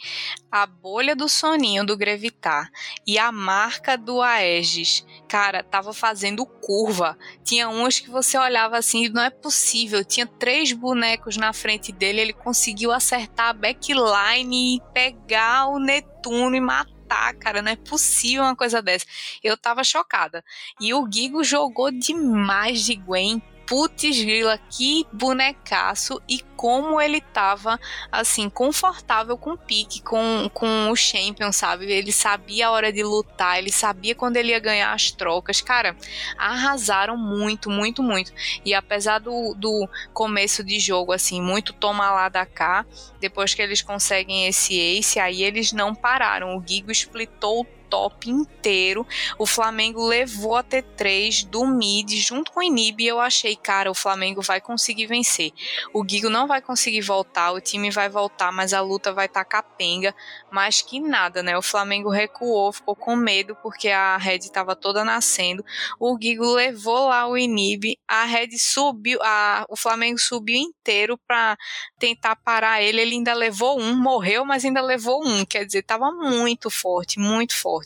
[0.51, 2.69] a bolha do soninho do Grevitar
[3.05, 7.17] e a marca do Aegis, cara, tava fazendo curva.
[7.43, 10.03] Tinha uns que você olhava assim, não é possível.
[10.03, 16.55] Tinha três bonecos na frente dele, ele conseguiu acertar a backline e pegar o Netuno
[16.55, 16.93] e matar
[17.39, 19.05] cara, não é possível uma coisa dessa.
[19.43, 20.43] Eu tava chocada.
[20.79, 27.79] E o Gigo jogou demais de Gwen, putz grila, que bonecaço e como ele tava,
[28.11, 31.91] assim, confortável com o pique, com, com o champion, sabe?
[31.91, 35.61] Ele sabia a hora de lutar, ele sabia quando ele ia ganhar as trocas.
[35.61, 35.95] Cara,
[36.37, 38.31] arrasaram muito, muito, muito.
[38.63, 42.85] E apesar do, do começo de jogo, assim, muito toma lá da cá,
[43.19, 46.57] depois que eles conseguem esse ace, aí eles não pararam.
[46.57, 49.05] O Gigo splitou top inteiro.
[49.37, 53.91] O Flamengo levou a T3 do mid junto com o Inib e eu achei, cara,
[53.91, 55.51] o Flamengo vai conseguir vencer.
[55.93, 59.45] O Gigo não vai conseguir voltar, o time vai voltar, mas a luta vai estar
[59.45, 60.15] tá capenga.
[60.49, 61.55] Mas que nada, né?
[61.55, 65.63] O Flamengo recuou, ficou com medo porque a Red estava toda nascendo.
[65.99, 71.55] O Gigo levou lá o Inib, a Red subiu, a, o Flamengo subiu inteiro para
[71.99, 73.01] tentar parar ele.
[73.01, 75.45] Ele ainda levou um, morreu, mas ainda levou um.
[75.45, 77.82] Quer dizer, estava muito forte, muito forte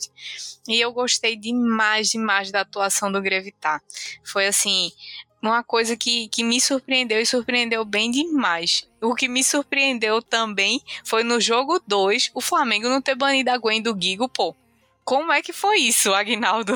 [0.68, 3.82] E eu gostei demais, demais da atuação do Grevitar.
[4.22, 4.92] Foi assim,
[5.42, 8.88] uma coisa que, que me surpreendeu e surpreendeu bem demais.
[9.00, 13.58] O que me surpreendeu também foi no jogo 2, o Flamengo não ter banido a
[13.58, 14.54] Gwen do Gigo, pô.
[15.04, 16.74] Como é que foi isso, Agnaldo?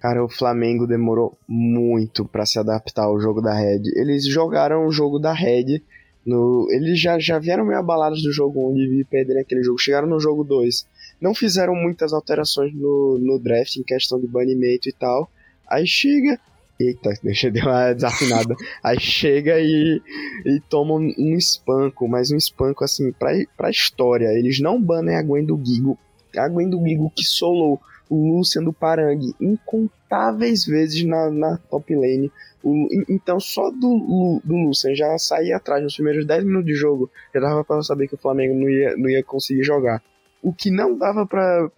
[0.00, 3.82] Cara, o Flamengo demorou muito para se adaptar ao jogo da Red.
[3.94, 5.82] Eles jogaram o jogo da Red
[6.24, 9.78] no, eles já, já vieram meio abalados do jogo 1 de perder aquele jogo.
[9.78, 10.86] Chegaram no jogo 2
[11.20, 15.30] não fizeram muitas alterações no, no draft em questão de banimento e tal.
[15.68, 16.38] Aí chega.
[16.78, 18.54] Eita, deixa eu dar uma desafinada.
[18.82, 20.00] Aí chega e,
[20.46, 24.28] e toma um, um espanco, mas um espanco assim, pra, pra história.
[24.28, 25.98] Eles não banem a Gwen do Gigo.
[26.36, 31.94] A Gwen do Gigo que solou o Lucian do Parang incontáveis vezes na, na top
[31.94, 32.32] lane.
[32.62, 37.10] O, então, só do, do Lucian já sair atrás nos primeiros 10 minutos de jogo,
[37.32, 40.02] já dava pra saber que o Flamengo não ia, não ia conseguir jogar.
[40.42, 41.70] O que não dava para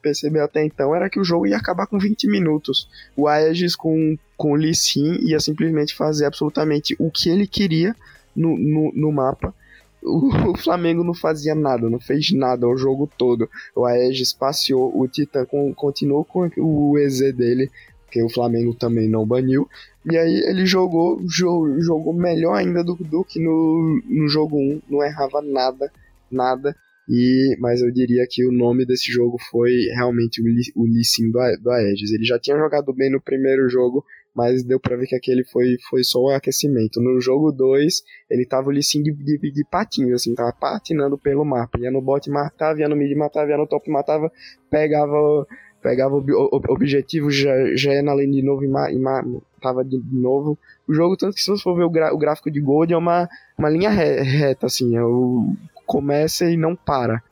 [0.00, 2.88] perceber até então era que o jogo ia acabar com 20 minutos.
[3.14, 7.94] O Aegis com, com o Lee Sin ia simplesmente fazer absolutamente o que ele queria
[8.34, 9.54] no, no, no mapa.
[10.02, 13.50] O, Flamengo não fazia nada, não fez nada o jogo todo.
[13.74, 15.08] O Aegis passeou, o
[15.46, 17.70] com, continuou com o EZ dele,
[18.10, 19.68] que o Flamengo também não baniu.
[20.10, 24.82] E aí ele jogou, jogou, jogou melhor ainda do, do que no, no jogo 1,
[24.88, 25.92] não errava nada,
[26.30, 26.76] nada.
[27.08, 31.62] E, mas eu diria que o nome desse jogo foi realmente o, o Lee do,
[31.62, 32.12] do Aegis.
[32.12, 35.76] Ele já tinha jogado bem no primeiro jogo, mas deu pra ver que aquele foi,
[35.88, 37.00] foi só o aquecimento.
[37.00, 41.44] No jogo 2, ele tava o Lee de, de, de patinho, assim, tava patinando pelo
[41.44, 41.78] mapa.
[41.78, 44.30] Ia no bot, matava, ia no mid, matava, ia no top, matava,
[44.68, 45.46] pegava
[45.82, 49.22] pegava o, o, objetivo, já, já ia na lane de novo e, ma, e ma,
[49.62, 50.58] tava de, novo.
[50.88, 53.28] O jogo, tanto que se você for ver o, o gráfico de Gold, é uma,
[53.56, 55.54] uma linha reta, assim, é o,
[55.86, 57.22] começa e não para.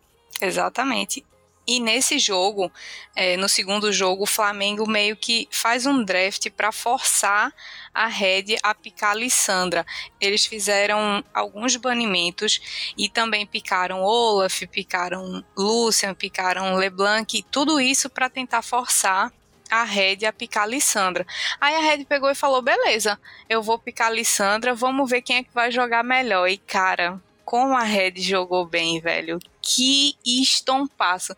[0.40, 1.25] Exatamente.
[1.67, 2.71] E nesse jogo,
[3.17, 7.55] é, no segundo jogo, o Flamengo meio que faz um draft para forçar
[7.95, 9.87] a Red a picar Lissandra.
[10.21, 18.29] Eles fizeram alguns banimentos e também picaram Olaf, picaram Lucian, picaram LeBlanc, tudo isso para
[18.29, 19.33] tentar forçar
[19.71, 21.27] a Red a picar Lissandra.
[21.59, 25.43] Aí a Red pegou e falou: beleza, eu vou picar Lissandra, vamos ver quem é
[25.43, 26.47] que vai jogar melhor.
[26.47, 29.39] E cara, como a Red jogou bem, velho.
[29.61, 31.35] Que estompaço.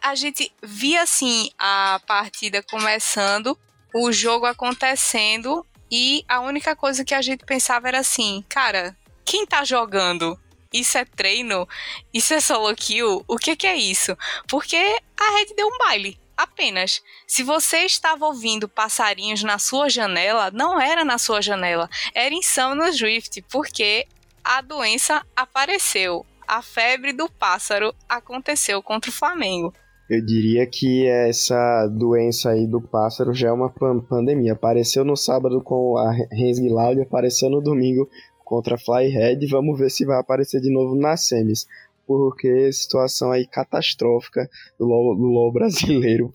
[0.00, 3.58] A gente via assim a partida começando,
[3.94, 9.46] o jogo acontecendo e a única coisa que a gente pensava era assim, cara, quem
[9.46, 10.38] tá jogando?
[10.72, 11.66] Isso é treino?
[12.12, 13.24] Isso é solo kill?
[13.26, 14.16] O que, que é isso?
[14.48, 17.02] Porque a Red deu um baile apenas.
[17.26, 22.42] Se você estava ouvindo passarinhos na sua janela, não era na sua janela, era em
[22.42, 24.06] Summoners Rift, porque
[24.46, 26.24] a doença apareceu.
[26.46, 29.72] A febre do pássaro aconteceu contra o Flamengo.
[30.08, 33.68] Eu diria que essa doença aí do pássaro já é uma
[34.08, 34.52] pandemia.
[34.52, 38.08] Apareceu no sábado com a Rensg Loud, apareceu no domingo
[38.44, 39.44] contra a Flyhead.
[39.48, 41.66] Vamos ver se vai aparecer de novo nas semis.
[42.06, 46.30] Porque situação aí catastrófica do LoL, do LoL brasileiro.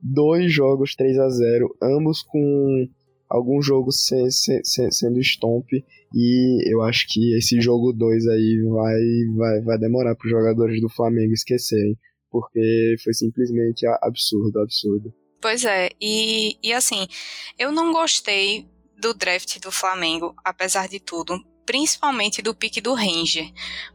[0.00, 2.88] Dois jogos 3 a 0 ambos com
[3.30, 5.66] algum jogo se, se, se, sendo stomp.
[6.14, 9.00] E eu acho que esse jogo 2 aí vai,
[9.36, 11.96] vai, vai demorar para os jogadores do Flamengo esquecerem
[12.30, 15.12] porque foi simplesmente absurdo, absurdo.
[15.40, 17.06] Pois é, e, e assim,
[17.58, 23.50] eu não gostei do draft do Flamengo, apesar de tudo, principalmente do pique do Ranger,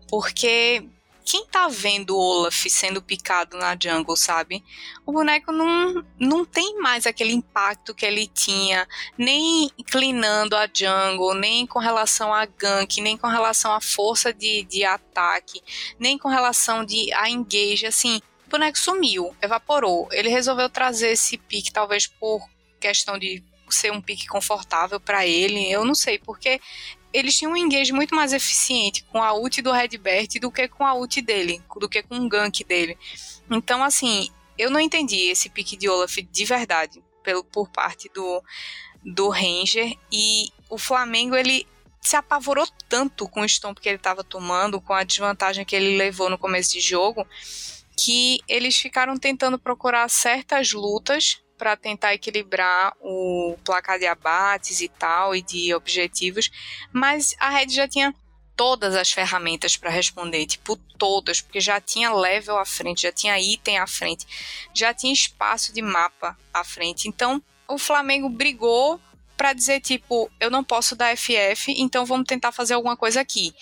[0.10, 0.84] porque
[1.26, 4.64] quem tá vendo o Olaf sendo picado na jungle, sabe?
[5.04, 11.34] O boneco não, não tem mais aquele impacto que ele tinha, nem inclinando a jungle,
[11.34, 15.64] nem com relação a gank, nem com relação à força de, de ataque,
[16.00, 18.22] nem com relação de a engage, assim.
[18.46, 20.08] O boneco sumiu, evaporou.
[20.12, 22.48] Ele resolveu trazer esse pique, talvez por
[22.80, 26.62] questão de ser um pique confortável para ele, eu não sei, porque
[27.16, 30.86] eles tinham um engage muito mais eficiente com a ult do Redbert do que com
[30.86, 32.98] a ult dele, do que com o gank dele.
[33.50, 38.44] Então, assim, eu não entendi esse pique de Olaf de verdade, pelo, por parte do,
[39.02, 41.66] do Ranger, e o Flamengo, ele
[42.02, 45.98] se apavorou tanto com o stomp que ele estava tomando, com a desvantagem que ele
[45.98, 47.26] levou no começo de jogo,
[47.98, 54.90] que eles ficaram tentando procurar certas lutas para tentar equilibrar o placar de abates e
[54.90, 56.50] tal, e de objetivos,
[56.92, 58.14] mas a Red já tinha
[58.56, 63.40] todas as ferramentas para responder, tipo todas, porque já tinha level à frente, já tinha
[63.40, 64.26] item à frente,
[64.74, 67.08] já tinha espaço de mapa à frente.
[67.08, 69.00] Então, o Flamengo brigou
[69.36, 73.54] para dizer tipo, eu não posso dar FF, então vamos tentar fazer alguma coisa aqui.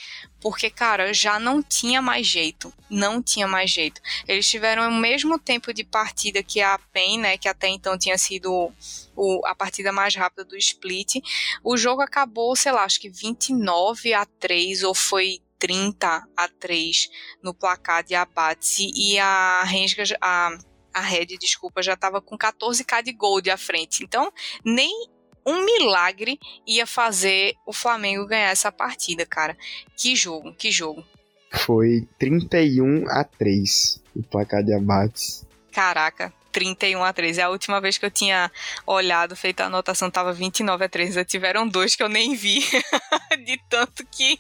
[0.43, 2.73] Porque, cara, já não tinha mais jeito.
[2.89, 4.01] Não tinha mais jeito.
[4.27, 7.37] Eles tiveram o mesmo tempo de partida que a PEN, né?
[7.37, 8.69] Que até então tinha sido
[9.15, 11.23] o, a partida mais rápida do split.
[11.63, 17.09] O jogo acabou, sei lá, acho que 29 a 3 ou foi 30 a 3
[17.41, 18.79] no placar de abates.
[18.79, 20.57] E a Rensga, a,
[20.93, 24.03] a Red, desculpa, já estava com 14k de gold à frente.
[24.03, 24.29] Então,
[24.65, 25.07] nem
[25.45, 29.57] um milagre ia fazer o Flamengo ganhar essa partida, cara.
[29.97, 31.03] Que jogo, que jogo.
[31.51, 35.45] Foi 31 a 3 o placar de abates.
[35.71, 37.37] Caraca, 31 a 3.
[37.39, 38.51] É a última vez que eu tinha
[38.85, 41.15] olhado, feito a anotação, tava 29 a 3.
[41.15, 42.59] Já tiveram dois que eu nem vi.
[43.45, 44.39] de tanto que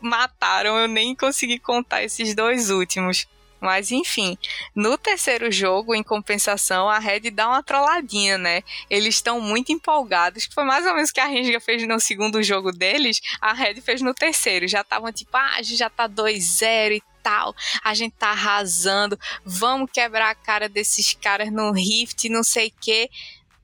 [0.00, 3.28] mataram, eu nem consegui contar esses dois últimos.
[3.64, 4.36] Mas enfim,
[4.74, 8.62] no terceiro jogo, em compensação, a Red dá uma trolladinha, né?
[8.90, 11.98] Eles estão muito empolgados, que foi mais ou menos o que a Renga fez no
[11.98, 14.68] segundo jogo deles, a Red fez no terceiro.
[14.68, 19.18] Já estavam tipo, ah, a gente já tá 2-0 e tal, a gente tá arrasando,
[19.46, 23.08] vamos quebrar a cara desses caras no Rift, não sei o quê.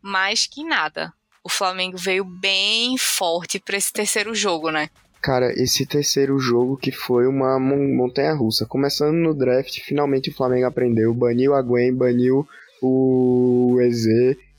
[0.01, 1.13] Mais que nada.
[1.45, 4.89] O Flamengo veio bem forte para esse terceiro jogo, né?
[5.21, 8.65] Cara, esse terceiro jogo que foi uma montanha russa.
[8.65, 11.13] Começando no draft, finalmente o Flamengo aprendeu.
[11.13, 12.49] Baniu a Gwen, baniu
[12.81, 14.07] o EZ,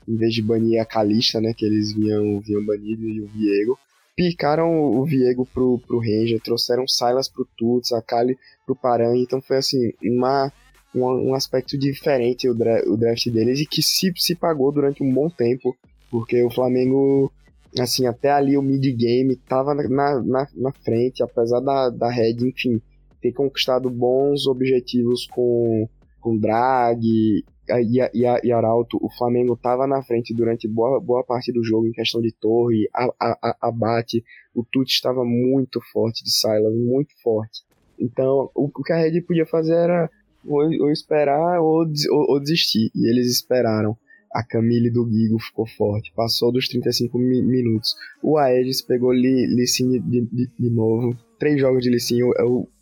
[0.08, 1.52] em vez de banir a Calista, né?
[1.52, 3.76] Que eles vinham, vinham banido e o Viego.
[4.14, 9.16] Picaram o Viego pro, pro Ranger, trouxeram Silas pro Tuts, a Kali pro Paran.
[9.16, 10.52] Então foi assim, uma,
[10.94, 15.02] um, um aspecto diferente o, dra o draft deles e que se, se pagou durante
[15.02, 15.76] um bom tempo.
[16.08, 17.32] Porque o Flamengo
[17.78, 22.80] assim, até ali o mid-game tava na, na, na frente, apesar da, da Red, enfim,
[23.20, 25.88] ter conquistado bons objetivos com,
[26.20, 31.52] com Drag e, e, e Arauto, o Flamengo tava na frente durante boa, boa parte
[31.52, 34.22] do jogo em questão de torre, a, a, abate,
[34.54, 37.62] o Tuti estava muito forte de Silas, muito forte.
[37.98, 40.10] Então, o, o que a Red podia fazer era
[40.44, 43.96] ou, ou esperar ou, ou, ou desistir, e eles esperaram
[44.32, 47.94] a Camille do Gigo ficou forte, passou dos 35 mi minutos.
[48.22, 51.16] O Aegis pegou Lissin de, de, de, novo.
[51.38, 52.20] Três jogos de Lissin,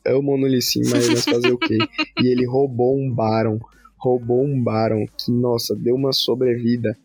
[0.04, 1.78] é o, Mono Lissin, mas fazer o quê?
[2.22, 3.58] E ele roubou um Baron.
[3.98, 6.96] Roubou um Baron que, nossa, deu uma sobrevida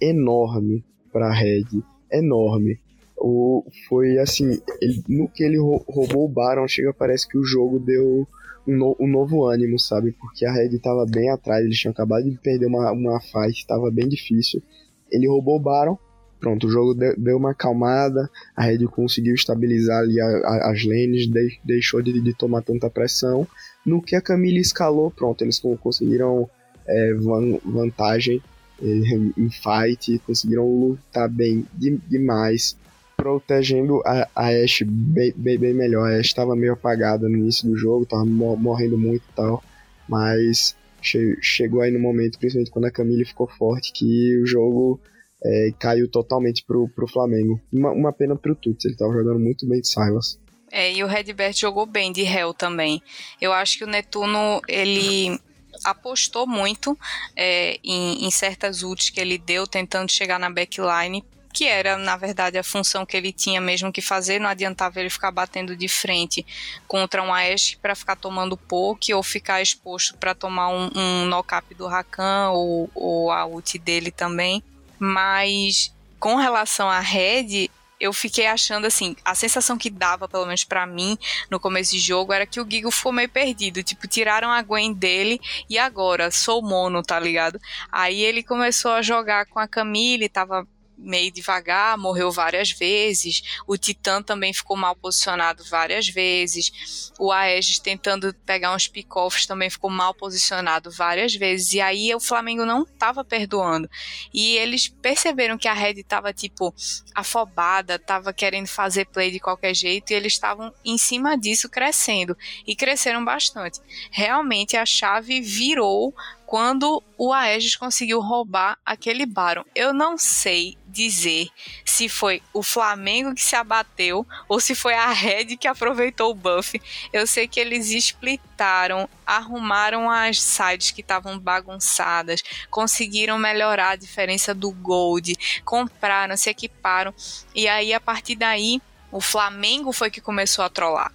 [0.00, 1.66] enorme pra Red.
[2.10, 2.78] Enorme.
[3.16, 7.78] o, foi assim, ele, no que ele roubou o Baron, chega parece que o jogo
[7.78, 8.26] deu
[8.66, 10.12] um, no, um, novo ânimo, sabe?
[10.12, 13.90] Porque a Red tava bem atrás, eles tinham acabado de perder uma, uma fight, tava
[13.90, 14.62] bem difícil.
[15.10, 15.98] Ele roubou o Baron,
[16.40, 20.84] pronto, o jogo deu, deu uma acalmada, a Red conseguiu estabilizar ali a, a, as
[20.84, 23.46] lanes, de, deixou de, de, tomar tanta pressão.
[23.84, 26.48] No que a Camille escalou, pronto, eles conseguiram
[26.86, 28.42] é, van, vantagem
[28.82, 32.76] em fight, conseguiram lutar bem de, demais,
[33.16, 36.10] protegendo a, a Ashe bem, bem, bem, melhor.
[36.10, 39.62] A Ashe estava meio apagada no início do jogo, estava morrendo muito e tal,
[40.08, 45.00] mas che chegou aí no momento, principalmente quando a Camille ficou forte, que o jogo
[45.44, 47.60] é, caiu totalmente pro, pro Flamengo.
[47.72, 50.38] Uma, uma pena pro Tuts, ele estava jogando muito bem de Silas.
[50.70, 53.02] É, e o Redbert jogou bem de Hell também.
[53.40, 55.38] Eu acho que o Netuno, ele
[55.84, 56.96] apostou muito
[57.36, 62.16] é, em, em certas ults que ele deu, tentando chegar na backline, que era, na
[62.16, 65.88] verdade, a função que ele tinha mesmo que fazer, não adiantava ele ficar batendo de
[65.88, 66.44] frente
[66.88, 71.74] contra um Ashe para ficar tomando poke ou ficar exposto para tomar um, um knock-up
[71.74, 74.62] do Rakan ou, ou a ult dele também.
[74.98, 77.68] Mas com relação à Red,
[78.02, 81.16] eu fiquei achando assim, a sensação que dava, pelo menos para mim,
[81.48, 83.80] no começo de jogo, era que o Gigo ficou meio perdido.
[83.80, 85.40] Tipo, tiraram a Gwen dele
[85.70, 87.60] e agora, sou mono, tá ligado?
[87.92, 90.66] Aí ele começou a jogar com a Camille, tava
[91.02, 93.42] meio devagar, morreu várias vezes.
[93.66, 97.12] O Titã também ficou mal posicionado várias vezes.
[97.18, 101.72] O Aegis tentando pegar uns pick-offs também ficou mal posicionado várias vezes.
[101.74, 103.90] E aí o Flamengo não estava perdoando.
[104.32, 106.74] E eles perceberam que a Red estava tipo
[107.14, 112.36] afobada, estava querendo fazer play de qualquer jeito e eles estavam em cima disso crescendo
[112.66, 113.80] e cresceram bastante.
[114.10, 116.14] Realmente a chave virou
[116.52, 119.64] quando o Aegis conseguiu roubar aquele Baron.
[119.74, 121.48] Eu não sei dizer
[121.82, 126.34] se foi o Flamengo que se abateu ou se foi a Red que aproveitou o
[126.34, 126.78] buff.
[127.10, 134.54] Eu sei que eles splitaram, arrumaram as sides que estavam bagunçadas, conseguiram melhorar a diferença
[134.54, 135.34] do gold,
[135.64, 137.14] compraram, se equiparam
[137.54, 138.78] e aí a partir daí
[139.10, 141.12] o Flamengo foi que começou a trollar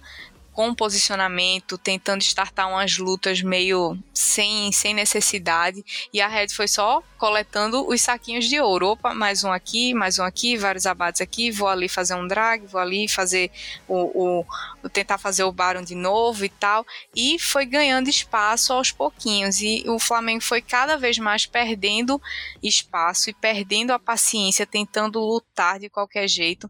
[0.58, 5.84] com posicionamento, tentando startar umas lutas meio sem, sem necessidade.
[6.12, 8.88] E a Red foi só coletando os saquinhos de ouro.
[8.88, 11.52] Opa, mais um aqui, mais um aqui, vários abates aqui.
[11.52, 13.52] Vou ali fazer um drag, vou ali fazer
[13.86, 14.42] o,
[14.82, 16.84] o tentar fazer o Baron de novo e tal.
[17.14, 19.60] E foi ganhando espaço aos pouquinhos.
[19.60, 22.20] E o Flamengo foi cada vez mais perdendo
[22.60, 26.68] espaço e perdendo a paciência, tentando lutar de qualquer jeito.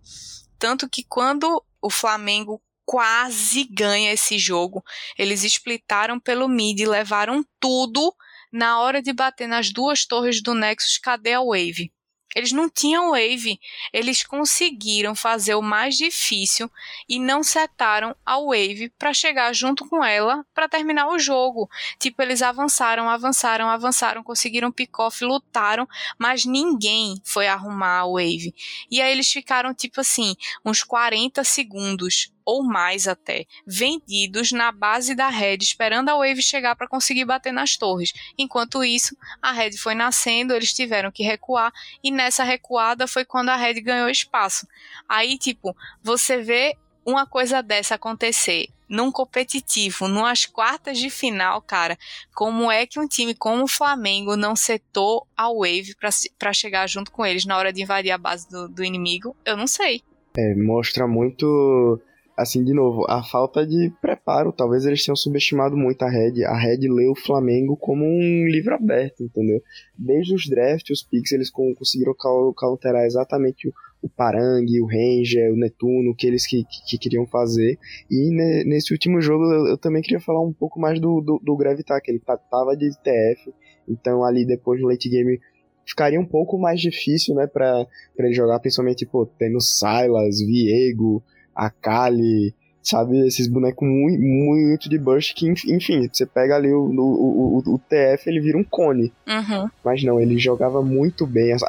[0.59, 4.83] Tanto que quando o Flamengo quase ganha esse jogo.
[5.19, 8.15] Eles splitaram pelo mid, levaram tudo.
[8.51, 11.93] Na hora de bater nas duas torres do Nexus, cadê a Wave?
[12.35, 13.59] Eles não tinham wave,
[13.91, 16.71] eles conseguiram fazer o mais difícil
[17.09, 21.69] e não setaram a wave para chegar junto com ela para terminar o jogo.
[21.99, 28.55] Tipo, eles avançaram, avançaram, avançaram, conseguiram pick-off, lutaram, mas ninguém foi arrumar a wave.
[28.91, 35.15] E aí eles ficaram tipo assim, uns 40 segundos ou mais até, vendidos na base
[35.15, 38.15] da rede, esperando a Wave chegar para conseguir bater nas torres.
[38.39, 41.71] Enquanto isso, a rede foi nascendo, eles tiveram que recuar,
[42.03, 44.67] e nessa recuada foi quando a rede ganhou espaço.
[45.07, 46.75] Aí, tipo, você vê
[47.05, 51.99] uma coisa dessa acontecer num competitivo, numas quartas de final, cara,
[52.35, 55.95] como é que um time como o Flamengo não setou a Wave
[56.39, 59.37] para chegar junto com eles na hora de invadir a base do, do inimigo?
[59.45, 60.03] Eu não sei.
[60.35, 62.01] É, mostra muito
[62.39, 64.53] assim, de novo, a falta de preparo.
[64.53, 66.45] Talvez eles tenham subestimado muito a Red.
[66.45, 69.61] A Red leu o Flamengo como um livro aberto, entendeu?
[69.99, 72.15] Desde os drafts, os picks, eles conseguiram
[72.57, 77.27] cauterar exatamente o, o Parang, o Ranger, o Netuno, que eles que, que, que queriam
[77.27, 77.77] fazer.
[78.09, 81.41] E ne, nesse último jogo eu, eu, também queria falar um pouco mais do, do,
[81.43, 83.53] do Gravitar, que ele tava de TF.
[83.89, 85.41] Então ali depois no late game
[85.85, 87.85] ficaria um pouco mais difícil, né, pra,
[88.15, 91.23] pra ele jogar, principalmente, pô, tendo Silas, Viego,
[91.59, 93.27] a Kali, sabe?
[93.27, 97.79] Esses bonecos muito, muito de burst que, enfim, você pega ali o, o, o, o
[97.79, 99.13] TF, ele vira um cone.
[99.27, 99.69] Uhum.
[99.85, 101.63] Mas não, ele jogava muito bem as,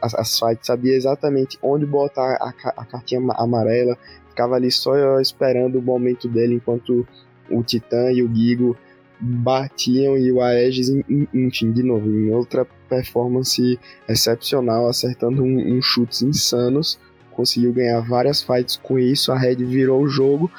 [0.00, 3.96] as, as fights, sabia exatamente onde botar a, a cartinha amarela,
[4.30, 7.06] ficava ali só esperando o momento dele enquanto
[7.50, 8.74] o Titã e o Gigo
[9.20, 10.88] batiam e o Aegis,
[11.32, 13.78] enfim, de novo, em outra performance
[14.08, 16.98] excepcional, acertando uns um, um chutes insanos
[17.36, 20.50] conseguiu ganhar várias fights com isso, a Red virou o jogo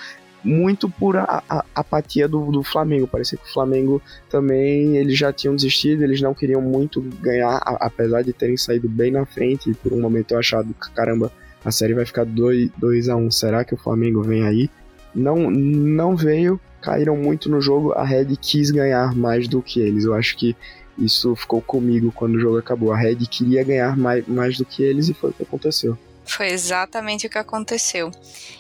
[0.44, 3.08] muito por a, a, apatia do, do, Flamengo.
[3.08, 7.88] Parecia que o Flamengo também eles já tinham desistido, eles não queriam muito ganhar, a,
[7.88, 9.70] apesar de terem saído bem na frente.
[9.70, 11.32] E por um momento eu achado, caramba,
[11.66, 13.32] a série vai ficar 2 a 1 um.
[13.32, 14.70] Será que o Flamengo vem aí?
[15.14, 20.06] Não, não veio, caíram muito no jogo, a Red quis ganhar mais do que eles.
[20.06, 20.56] Eu acho que
[20.98, 22.92] isso ficou comigo quando o jogo acabou.
[22.92, 25.98] A Red queria ganhar mais, mais do que eles e foi o que aconteceu.
[26.28, 28.12] Foi exatamente o que aconteceu.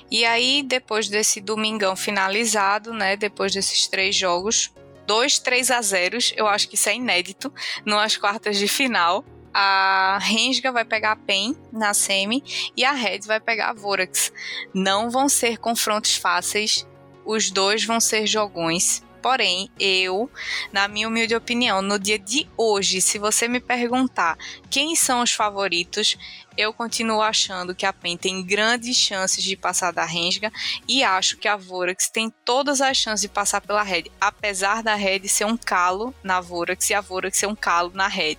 [0.09, 4.71] E aí, depois desse domingão finalizado, né, depois desses três jogos,
[5.05, 7.53] dois 3 a 0 eu acho que isso é inédito,
[7.85, 9.23] nas quartas de final.
[9.53, 12.43] A Rensga vai pegar a PEN na semi
[12.75, 14.31] e a Red vai pegar a Vorax.
[14.73, 16.85] Não vão ser confrontos fáceis,
[17.25, 19.03] os dois vão ser jogões.
[19.21, 20.29] Porém, eu,
[20.71, 24.37] na minha humilde opinião, no dia de hoje, se você me perguntar
[24.69, 26.15] quem são os favoritos,
[26.57, 30.51] eu continuo achando que a PEN tem grandes chances de passar da Rensga
[30.87, 34.95] e acho que a Vorax tem todas as chances de passar pela Red, apesar da
[34.95, 38.37] Red ser um calo na Vorax e a Vorax ser um calo na Red.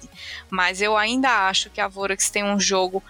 [0.51, 3.03] Mas eu ainda acho que a Vorax tem um jogo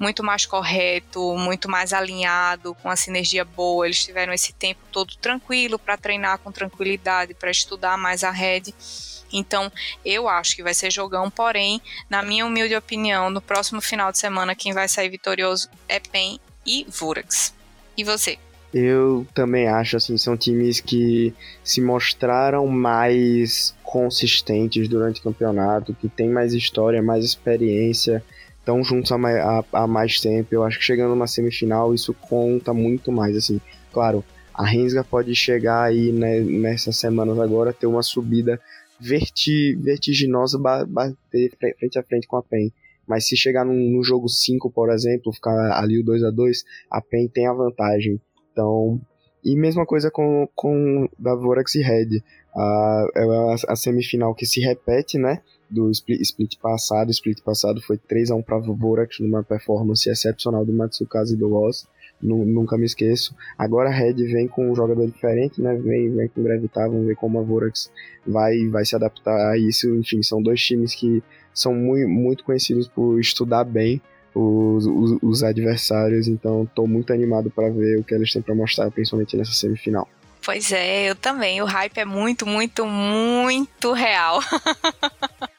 [0.00, 3.86] muito mais correto, muito mais alinhado, com a sinergia boa.
[3.86, 8.74] Eles tiveram esse tempo todo tranquilo para treinar com tranquilidade, para estudar mais a Red.
[9.38, 9.70] Então,
[10.04, 14.18] eu acho que vai ser jogão, porém, na minha humilde opinião, no próximo final de
[14.18, 17.54] semana, quem vai sair vitorioso é PEN e Vurax.
[17.96, 18.38] E você?
[18.72, 21.32] Eu também acho, assim, são times que
[21.62, 28.22] se mostraram mais consistentes durante o campeonato, que tem mais história, mais experiência,
[28.58, 30.54] estão juntos há mais, mais tempo.
[30.54, 33.60] Eu acho que chegando numa semifinal, isso conta muito mais, assim.
[33.92, 38.60] Claro, a Rensga pode chegar aí né, nessas semanas agora, ter uma subida
[39.00, 42.72] verti, vertiginosa bater frente a frente com a PEN.
[43.06, 47.00] Mas se chegar no jogo 5, por exemplo, ficar ali o 2 a 2 a
[47.00, 48.20] PEN tem a vantagem.
[48.52, 49.00] Então,
[49.44, 52.20] e mesma coisa com, com da Vorax e Red.
[52.54, 55.40] A, é a, a, semifinal que se repete, né?
[55.70, 57.08] Do split, split passado.
[57.08, 61.36] O split passado foi 3 a 1 para Vorax numa performance excepcional do Matsukaze e
[61.36, 61.86] do Loss
[62.20, 63.34] nunca me esqueço.
[63.58, 65.74] Agora a Red vem com um jogador diferente, né?
[65.74, 67.90] Vem, vem com Gravitar, vamos ver como a Vorax
[68.26, 69.88] vai, vai se adaptar a isso.
[69.94, 74.00] Enfim, são dois times que são muito, muito conhecidos por estudar bem
[74.34, 78.54] os, os, os adversários, então estou muito animado para ver o que eles têm para
[78.54, 80.06] mostrar, principalmente nessa semifinal.
[80.44, 81.60] Pois é, eu também.
[81.62, 84.40] O hype é muito, muito, muito real.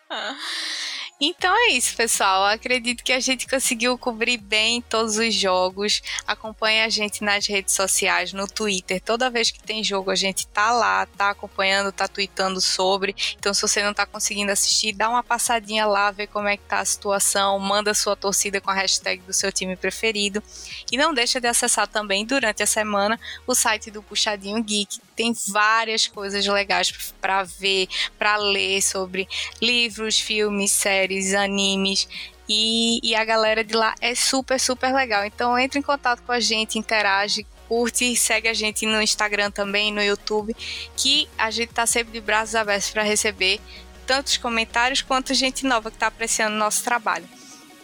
[1.19, 2.45] Então é isso, pessoal.
[2.45, 5.99] Acredito que a gente conseguiu cobrir bem todos os jogos.
[6.27, 9.01] Acompanhe a gente nas redes sociais, no Twitter.
[9.01, 13.15] Toda vez que tem jogo, a gente tá lá, tá acompanhando, tá tweetando sobre.
[13.35, 16.63] Então, se você não tá conseguindo assistir, dá uma passadinha lá, vê como é que
[16.65, 20.43] tá a situação, manda sua torcida com a hashtag do seu time preferido.
[20.91, 24.99] E não deixa de acessar também durante a semana o site do Puxadinho Geek.
[25.17, 27.87] Tem várias coisas legais para ver,
[28.19, 29.27] para ler sobre
[29.59, 32.07] livros, filmes, séries animes.
[32.47, 35.25] E, e a galera de lá é super, super legal.
[35.25, 39.91] Então entre em contato com a gente, interage, curte, segue a gente no Instagram também,
[39.91, 40.55] no YouTube,
[40.95, 43.59] que a gente tá sempre de braços abertos para receber
[44.05, 47.27] tantos comentários quanto gente nova que está apreciando o nosso trabalho.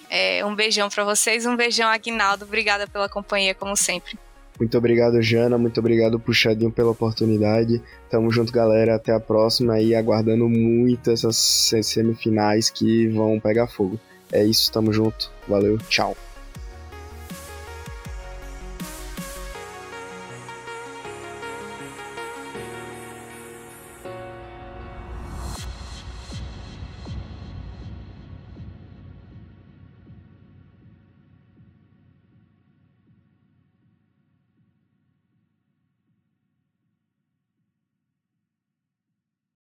[0.07, 2.45] É, um beijão para vocês, um beijão, Aguinaldo.
[2.45, 4.17] Obrigada pela companhia, como sempre.
[4.59, 5.57] Muito obrigado, Jana.
[5.57, 7.81] Muito obrigado, Puxadinho, pela oportunidade.
[8.09, 8.95] Tamo junto, galera.
[8.95, 11.35] Até a próxima e aguardando muito essas
[11.83, 13.99] semifinais que vão pegar fogo.
[14.31, 15.31] É isso, tamo junto.
[15.47, 16.15] Valeu, tchau.